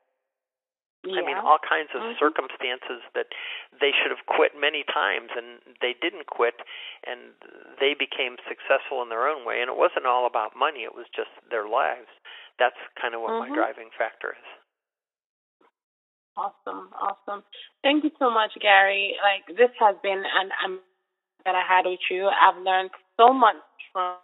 Yeah. 1.05 1.19
I 1.19 1.27
mean, 1.27 1.37
all 1.37 1.59
kinds 1.59 1.91
of 1.95 2.03
Mhm. 2.03 2.17
circumstances 2.19 3.03
that 3.15 3.35
they 3.73 3.91
should 3.91 4.13
have 4.13 4.25
quit 4.27 4.55
many 4.55 4.85
times, 4.85 5.33
and 5.35 5.61
they 5.81 5.95
didn't 5.95 6.27
quit, 6.27 6.63
and 7.03 7.35
they 7.81 7.93
became 7.95 8.39
successful 8.47 9.03
in 9.03 9.09
their 9.09 9.27
own 9.27 9.45
way. 9.45 9.61
And 9.61 9.69
it 9.69 9.77
wasn't 9.77 10.07
all 10.07 10.27
about 10.27 10.55
money; 10.55 10.85
it 10.85 10.95
was 10.95 11.09
just 11.09 11.31
their 11.49 11.67
lives. 11.67 12.09
That's 12.59 12.77
kind 13.01 13.15
of 13.15 13.21
what 13.23 13.31
Mhm. 13.33 13.49
my 13.49 13.55
driving 13.55 13.91
factor 13.99 14.33
is. 14.33 14.49
Awesome, 16.37 16.93
awesome. 16.95 17.45
Thank 17.83 18.05
you 18.05 18.11
so 18.19 18.31
much, 18.31 18.53
Gary. 18.61 19.17
Like 19.23 19.57
this 19.57 19.71
has 19.79 19.97
been 20.03 20.25
an 20.25 20.53
um 20.65 20.81
that 21.45 21.55
I 21.55 21.63
had 21.63 21.87
with 21.87 22.01
you. 22.11 22.29
I've 22.29 22.57
learned 22.63 22.91
so 23.17 23.33
much 23.33 23.57
from. 23.93 24.17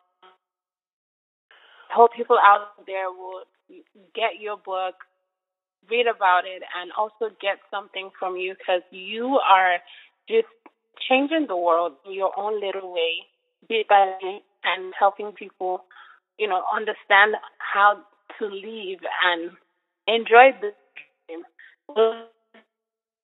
I 1.90 1.94
hope 1.94 2.12
people 2.14 2.38
out 2.38 2.86
there 2.86 3.10
will 3.10 3.44
get 4.14 4.40
your 4.40 4.56
book, 4.56 4.94
read 5.90 6.06
about 6.06 6.44
it, 6.46 6.62
and 6.76 6.92
also 6.92 7.30
get 7.40 7.58
something 7.70 8.10
from 8.18 8.36
you 8.36 8.54
because 8.58 8.82
you 8.90 9.38
are 9.40 9.78
just 10.28 10.48
changing 11.08 11.46
the 11.48 11.56
world 11.56 11.94
in 12.06 12.12
your 12.12 12.32
own 12.38 12.60
little 12.60 12.92
way, 12.92 13.26
bit 13.68 13.88
by 13.88 14.16
bit, 14.20 14.42
and 14.64 14.94
helping 14.98 15.32
people, 15.32 15.84
you 16.38 16.48
know, 16.48 16.62
understand 16.74 17.36
how 17.58 17.98
to 18.38 18.46
live 18.46 19.00
and 19.24 19.50
enjoy 20.06 20.52
the 20.60 20.72
dream. 21.26 21.44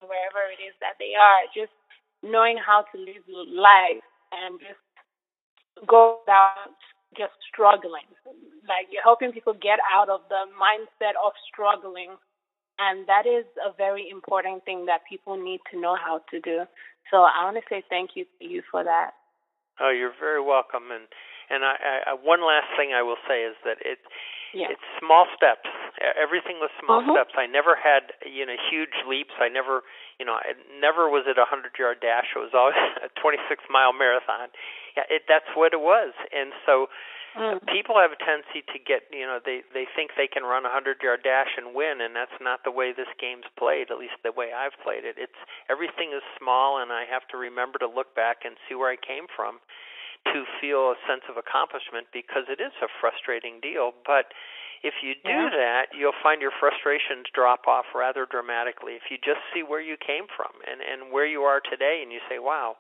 wherever 0.05 0.42
it 0.53 0.61
is 0.61 0.74
that 0.81 1.00
they 1.00 1.16
are, 1.16 1.48
just 1.55 1.72
knowing 2.22 2.57
how 2.61 2.85
to 2.92 2.96
live 3.00 3.24
life 3.48 4.05
and 4.33 4.61
just 4.61 4.81
go 5.87 6.20
without 6.20 6.77
just 7.16 7.33
struggling. 7.48 8.09
Like 8.68 8.90
you're 8.90 9.05
helping 9.05 9.33
people 9.33 9.55
get 9.55 9.79
out 9.92 10.09
of 10.09 10.20
the 10.29 10.44
mindset 10.57 11.14
of 11.20 11.33
struggling. 11.48 12.16
And 12.79 13.07
that 13.07 13.24
is 13.27 13.46
a 13.62 13.72
very 13.77 14.11
important 14.11 14.64
thing 14.64 14.87
that 14.87 15.07
people 15.09 15.38
need 15.38 15.61
to 15.70 15.81
know 15.81 15.96
how 15.96 16.20
to 16.31 16.40
do. 16.40 16.66
So 17.11 17.22
I 17.22 17.44
want 17.44 17.57
to 17.57 17.62
say 17.68 17.85
thank 17.88 18.16
you 18.16 18.24
to 18.40 18.44
you 18.44 18.62
for 18.70 18.83
that. 18.83 19.12
Oh, 19.81 19.90
you're 19.90 20.14
very 20.18 20.42
welcome. 20.42 20.90
And 20.90 21.07
and 21.50 21.62
I, 21.62 22.11
I 22.11 22.12
one 22.14 22.40
last 22.40 22.66
thing 22.77 22.90
I 22.96 23.03
will 23.03 23.20
say 23.29 23.44
is 23.44 23.55
that 23.64 23.79
it 23.85 23.98
yeah. 24.55 24.71
it's 24.71 24.87
small 24.99 25.27
steps. 25.35 25.69
Everything 26.01 26.59
was 26.59 26.71
small 26.79 27.03
uh-huh. 27.03 27.14
steps. 27.14 27.35
I 27.37 27.47
never 27.47 27.75
had 27.75 28.14
you 28.25 28.47
know 28.47 28.57
huge 28.71 28.95
leaps. 29.07 29.35
I 29.38 29.51
never 29.51 29.83
you 30.19 30.25
know 30.25 30.38
it 30.43 30.57
never 30.81 31.11
was 31.11 31.27
it 31.27 31.38
a 31.38 31.47
hundred 31.47 31.75
yard 31.79 31.99
dash. 32.01 32.33
It 32.35 32.40
was 32.40 32.55
always 32.55 32.79
a 33.07 33.11
26 33.21 33.45
mile 33.71 33.93
marathon. 33.93 34.55
Yeah, 34.97 35.11
it, 35.11 35.23
that's 35.29 35.51
what 35.55 35.75
it 35.75 35.83
was. 35.83 36.14
And 36.31 36.55
so 36.64 36.88
Mm. 37.35 37.59
People 37.67 37.99
have 37.99 38.14
a 38.14 38.21
tendency 38.23 38.62
to 38.71 38.79
get, 38.79 39.11
you 39.11 39.27
know, 39.27 39.43
they 39.43 39.67
they 39.75 39.90
think 39.90 40.14
they 40.14 40.31
can 40.31 40.47
run 40.47 40.62
a 40.64 40.71
hundred 40.71 41.03
yard 41.03 41.27
dash 41.27 41.59
and 41.59 41.75
win, 41.75 41.99
and 41.99 42.14
that's 42.14 42.38
not 42.38 42.62
the 42.62 42.71
way 42.71 42.95
this 42.95 43.11
game's 43.19 43.51
played. 43.59 43.90
At 43.90 43.99
least 43.99 44.14
the 44.23 44.31
way 44.31 44.55
I've 44.55 44.79
played 44.87 45.03
it. 45.03 45.19
It's 45.19 45.38
everything 45.67 46.14
is 46.14 46.23
small, 46.38 46.79
and 46.79 46.95
I 46.95 47.03
have 47.11 47.27
to 47.35 47.37
remember 47.37 47.83
to 47.83 47.90
look 47.90 48.14
back 48.14 48.47
and 48.47 48.55
see 48.69 48.79
where 48.79 48.90
I 48.90 48.95
came 48.95 49.27
from 49.27 49.59
to 50.33 50.45
feel 50.61 50.95
a 50.95 50.99
sense 51.05 51.27
of 51.29 51.37
accomplishment 51.37 52.09
because 52.13 52.49
it 52.49 52.61
is 52.63 52.73
a 52.81 52.89
frustrating 53.01 53.61
deal. 53.61 53.93
But 54.07 54.33
if 54.83 55.01
you 55.03 55.17
do 55.21 55.49
yeah. 55.49 55.53
that, 55.53 55.85
you'll 55.97 56.17
find 56.23 56.41
your 56.41 56.53
frustrations 56.53 57.29
drop 57.33 57.69
off 57.69 57.93
rather 57.95 58.25
dramatically. 58.25 58.97
If 58.97 59.09
you 59.13 59.17
just 59.21 59.41
see 59.53 59.63
where 59.63 59.81
you 59.81 59.97
came 60.01 60.29
from 60.29 60.53
and 60.65 60.81
and 60.81 61.13
where 61.13 61.27
you 61.27 61.43
are 61.45 61.61
today, 61.61 62.01
and 62.03 62.13
you 62.13 62.21
say, 62.29 62.39
"Wow." 62.39 62.77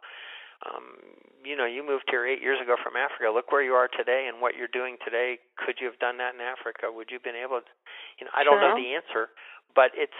um, 0.64 0.96
you 1.44 1.56
know, 1.56 1.68
you 1.68 1.84
moved 1.84 2.08
here 2.08 2.24
eight 2.24 2.40
years 2.40 2.60
ago 2.60 2.76
from 2.80 2.96
Africa. 2.96 3.28
Look 3.28 3.52
where 3.52 3.62
you 3.62 3.76
are 3.76 3.88
today 3.88 4.30
and 4.32 4.40
what 4.40 4.56
you're 4.56 4.70
doing 4.70 4.96
today. 5.04 5.36
Could 5.60 5.76
you 5.80 5.86
have 5.90 6.00
done 6.00 6.16
that 6.18 6.32
in 6.32 6.40
Africa? 6.40 6.88
Would 6.88 7.12
you 7.12 7.20
have 7.20 7.26
been 7.26 7.36
able 7.36 7.60
to? 7.60 7.72
You 8.16 8.24
know, 8.24 8.32
I 8.32 8.44
don't 8.44 8.60
know 8.60 8.72
the 8.72 8.96
answer, 8.96 9.28
but 9.76 9.92
it's 9.92 10.16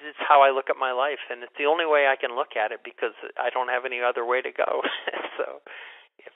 it's 0.00 0.22
how 0.22 0.40
I 0.40 0.48
look 0.54 0.72
at 0.72 0.80
my 0.80 0.92
life, 0.96 1.20
and 1.28 1.44
it's 1.44 1.56
the 1.60 1.68
only 1.68 1.84
way 1.84 2.08
I 2.08 2.16
can 2.16 2.32
look 2.32 2.56
at 2.56 2.72
it 2.72 2.80
because 2.80 3.12
I 3.36 3.52
don't 3.52 3.68
have 3.68 3.84
any 3.84 4.00
other 4.00 4.24
way 4.24 4.40
to 4.40 4.52
go. 4.52 4.80
so, 5.36 5.60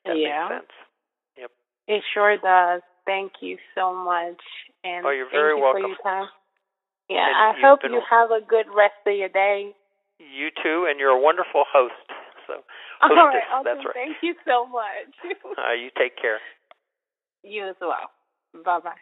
that 0.07 0.19
yeah. 0.19 0.49
makes 0.49 0.55
sense. 0.61 0.73
Yep. 1.39 1.51
It 1.89 2.03
sure 2.15 2.37
does. 2.39 2.83
Thank 3.07 3.33
you 3.41 3.59
so 3.75 3.95
much, 3.95 4.41
and 4.83 5.07
oh, 5.07 5.11
you're 5.11 5.31
very 5.31 5.55
you 5.57 5.63
welcome. 5.63 5.83
for 5.83 5.89
your 5.89 5.99
time. 6.03 6.29
Yeah, 7.09 7.27
And 7.27 7.37
I 7.37 7.53
hope 7.63 7.83
been- 7.83 7.93
you 7.93 8.03
have 8.11 8.31
a 8.33 8.41
good 8.41 8.67
rest 8.75 8.99
of 9.07 9.15
your 9.15 9.29
day. 9.29 9.71
You 10.19 10.49
too, 10.51 10.87
and 10.91 10.99
you're 10.99 11.11
a 11.15 11.21
wonderful 11.21 11.65
host. 11.71 11.95
So, 12.49 12.65
All 13.03 13.11
right, 13.15 13.43
awesome. 13.53 13.65
that's 13.65 13.85
right. 13.85 13.95
Thank 13.95 14.17
you 14.23 14.35
so 14.45 14.67
much. 14.67 15.15
Uh, 15.57 15.73
you 15.73 15.91
take 15.97 16.17
care. 16.21 16.39
you 17.43 17.69
as 17.69 17.77
well. 17.81 18.11
Bye. 18.65 18.81
Bye. 18.83 18.97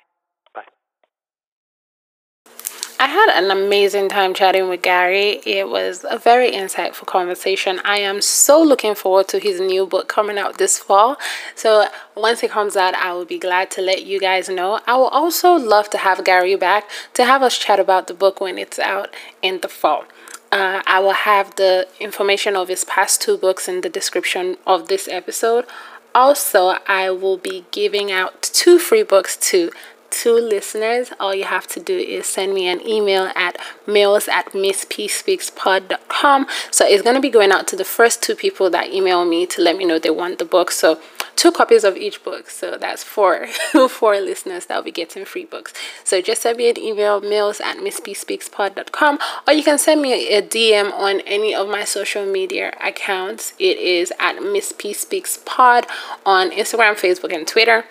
I 3.01 3.09
had 3.09 3.43
an 3.43 3.51
amazing 3.51 4.09
time 4.09 4.35
chatting 4.35 4.69
with 4.69 4.83
Gary. 4.83 5.41
It 5.45 5.69
was 5.69 6.05
a 6.09 6.17
very 6.17 6.53
insightful 6.53 7.07
conversation. 7.07 7.81
I 7.85 7.99
am 7.99 8.23
so 8.23 8.63
looking 8.63 8.95
forward 8.95 9.27
to 9.29 9.39
his 9.39 9.61
new 9.61 9.85
book 9.85 10.09
coming 10.09 10.39
out 10.39 10.59
this 10.59 10.79
fall. 10.79 11.17
So, 11.57 11.89
once 12.15 12.43
it 12.45 12.51
comes 12.51 12.77
out, 12.77 12.95
I 12.95 13.13
will 13.13 13.25
be 13.25 13.39
glad 13.39 13.71
to 13.73 13.83
let 13.83 14.05
you 14.05 14.21
guys 14.21 14.49
know. 14.49 14.81
I 14.87 14.97
will 14.97 15.09
also 15.09 15.55
love 15.55 15.91
to 15.91 15.99
have 15.99 16.25
Gary 16.25 16.55
back 16.55 16.89
to 17.15 17.25
have 17.25 17.43
us 17.43 17.59
chat 17.59 17.81
about 17.81 18.07
the 18.07 18.15
book 18.15 18.41
when 18.41 18.59
it's 18.59 18.79
out 18.79 19.13
in 19.43 19.61
the 19.61 19.69
fall. 19.69 20.05
Uh, 20.53 20.81
I 20.87 21.01
will 21.01 21.15
have 21.15 21.57
the 21.57 21.89
information 21.99 22.55
of 22.55 22.69
his 22.69 22.85
past 22.85 23.21
two 23.21 23.37
books 23.37 23.67
in 23.67 23.81
the 23.81 23.89
description 23.89 24.57
of 24.67 24.87
this 24.87 25.09
episode. 25.09 25.67
Also, 26.15 26.77
I 26.87 27.11
will 27.11 27.39
be 27.39 27.65
giving 27.73 28.13
out 28.13 28.41
two 28.41 28.79
free 28.79 29.03
books 29.03 29.37
to 29.49 29.73
two 30.15 30.35
listeners. 30.35 31.11
All 31.19 31.35
you 31.35 31.45
have 31.45 31.67
to 31.69 31.81
do 31.81 31.97
is 31.97 32.27
send 32.27 32.55
me 32.55 32.69
an 32.69 32.81
email 32.87 33.33
at 33.35 33.59
mails 33.87 34.29
at 34.29 34.53
misspspeakspod.com. 34.53 36.47
So 36.71 36.87
it's 36.87 37.03
going 37.03 37.17
to 37.17 37.21
be 37.21 37.31
going 37.31 37.51
out 37.51 37.67
to 37.69 37.77
the 37.77 37.85
first 37.85 38.23
two 38.23 38.37
people 38.37 38.71
that 38.71 38.93
email 38.93 39.25
me 39.25 39.45
to 39.47 39.61
let 39.61 39.77
me 39.77 39.85
know 39.85 39.99
they 39.99 40.11
want 40.11 40.39
the 40.39 40.45
book. 40.45 40.71
So 40.71 41.01
two 41.35 41.51
copies 41.51 41.83
of 41.83 41.97
each 41.97 42.23
book. 42.23 42.49
So 42.49 42.79
that's 42.79 43.03
four, 43.03 43.47
four 43.89 44.21
listeners 44.21 44.67
that 44.67 44.77
will 44.77 44.85
be 44.85 44.93
getting 44.93 45.25
free 45.25 45.45
books. 45.45 45.73
So 46.05 46.23
just 46.23 46.43
send 46.43 46.59
me 46.59 46.71
an 46.71 46.79
email, 46.79 47.21
mails 47.21 47.61
at 47.61 47.79
misspspeakspod.com, 47.79 49.19
or 49.47 49.53
you 49.53 49.65
can 49.65 49.79
send 49.79 50.01
me 50.01 50.13
a 50.33 50.41
DM 50.41 50.93
on 50.93 51.21
any 51.23 51.55
of 51.55 51.69
my 51.69 51.85
social 51.85 52.25
media 52.25 52.73
accounts. 52.81 53.53
It 53.59 53.79
is 53.79 54.13
at 54.21 54.43
Miss 54.43 54.73
P 54.73 54.93
Speaks 54.93 55.39
Pod 55.45 55.87
on 56.25 56.51
Instagram, 56.51 56.95
Facebook, 56.95 57.35
and 57.35 57.47
Twitter. 57.47 57.85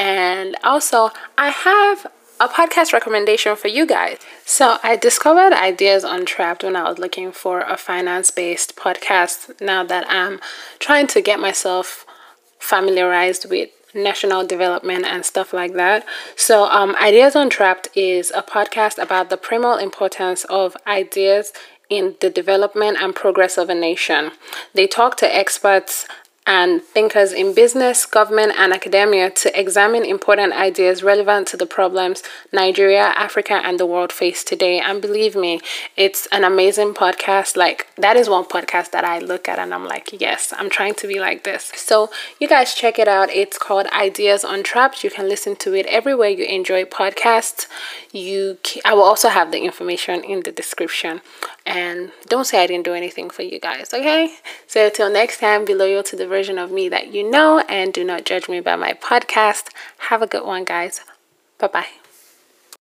And 0.00 0.56
also, 0.64 1.10
I 1.36 1.50
have 1.50 2.06
a 2.40 2.48
podcast 2.48 2.94
recommendation 2.94 3.54
for 3.54 3.68
you 3.68 3.84
guys. 3.84 4.16
So, 4.46 4.78
I 4.82 4.96
discovered 4.96 5.52
Ideas 5.52 6.04
Untrapped 6.04 6.64
when 6.64 6.74
I 6.74 6.88
was 6.88 6.98
looking 6.98 7.32
for 7.32 7.60
a 7.60 7.76
finance 7.76 8.30
based 8.30 8.76
podcast 8.76 9.60
now 9.60 9.84
that 9.84 10.06
I'm 10.08 10.40
trying 10.78 11.06
to 11.08 11.20
get 11.20 11.38
myself 11.38 12.06
familiarized 12.58 13.50
with 13.50 13.68
national 13.94 14.46
development 14.46 15.04
and 15.04 15.22
stuff 15.22 15.52
like 15.52 15.74
that. 15.74 16.06
So, 16.34 16.64
um, 16.64 16.96
Ideas 16.96 17.36
Untrapped 17.36 17.88
is 17.94 18.32
a 18.34 18.40
podcast 18.40 18.96
about 18.96 19.28
the 19.28 19.36
primal 19.36 19.76
importance 19.76 20.44
of 20.44 20.78
ideas 20.86 21.52
in 21.90 22.14
the 22.22 22.30
development 22.30 22.96
and 22.98 23.14
progress 23.14 23.58
of 23.58 23.68
a 23.68 23.74
nation. 23.74 24.30
They 24.72 24.86
talk 24.86 25.18
to 25.18 25.36
experts 25.36 26.06
and 26.50 26.82
thinkers 26.82 27.32
in 27.32 27.54
business, 27.54 28.04
government, 28.04 28.52
and 28.58 28.72
academia 28.72 29.30
to 29.30 29.48
examine 29.58 30.04
important 30.04 30.52
ideas 30.52 31.00
relevant 31.00 31.46
to 31.46 31.56
the 31.56 31.64
problems 31.64 32.24
Nigeria, 32.52 33.12
Africa, 33.26 33.60
and 33.62 33.78
the 33.78 33.86
world 33.86 34.12
face 34.12 34.42
today. 34.42 34.80
And 34.80 35.00
believe 35.00 35.36
me, 35.36 35.60
it's 35.96 36.26
an 36.32 36.42
amazing 36.42 36.92
podcast. 36.94 37.56
Like, 37.56 37.86
that 37.94 38.16
is 38.16 38.28
one 38.28 38.46
podcast 38.46 38.90
that 38.90 39.04
I 39.04 39.20
look 39.20 39.48
at 39.48 39.60
and 39.60 39.72
I'm 39.72 39.84
like, 39.84 40.20
yes, 40.20 40.52
I'm 40.58 40.68
trying 40.68 40.94
to 40.94 41.06
be 41.06 41.20
like 41.20 41.44
this. 41.44 41.70
So, 41.76 42.10
you 42.40 42.48
guys 42.48 42.74
check 42.74 42.98
it 42.98 43.06
out. 43.06 43.30
It's 43.30 43.56
called 43.56 43.86
Ideas 43.92 44.42
Untrapped. 44.42 45.04
You 45.04 45.10
can 45.10 45.28
listen 45.28 45.54
to 45.64 45.74
it 45.74 45.86
everywhere 45.86 46.30
you 46.30 46.46
enjoy 46.46 46.82
podcasts. 46.82 47.68
You, 48.12 48.58
I 48.84 48.92
will 48.94 49.04
also 49.04 49.28
have 49.28 49.52
the 49.52 49.60
information 49.60 50.24
in 50.24 50.40
the 50.40 50.50
description. 50.50 51.20
And 51.64 52.10
don't 52.26 52.44
say 52.44 52.62
I 52.62 52.66
didn't 52.66 52.84
do 52.84 52.94
anything 52.94 53.30
for 53.30 53.42
you 53.42 53.60
guys, 53.60 53.94
okay? 53.94 54.34
So, 54.66 54.90
till 54.90 55.10
next 55.10 55.38
time, 55.38 55.64
be 55.64 55.74
loyal 55.74 56.02
to 56.04 56.16
the 56.16 56.26
version 56.26 56.58
of 56.58 56.72
me 56.72 56.88
that 56.88 57.14
you 57.14 57.28
know 57.28 57.60
and 57.68 57.92
do 57.92 58.02
not 58.02 58.24
judge 58.24 58.48
me 58.48 58.58
by 58.60 58.74
my 58.74 58.94
podcast. 58.94 59.68
Have 60.10 60.22
a 60.22 60.26
good 60.26 60.44
one, 60.44 60.64
guys. 60.64 61.02
Bye 61.58 61.68
bye. 61.68 61.99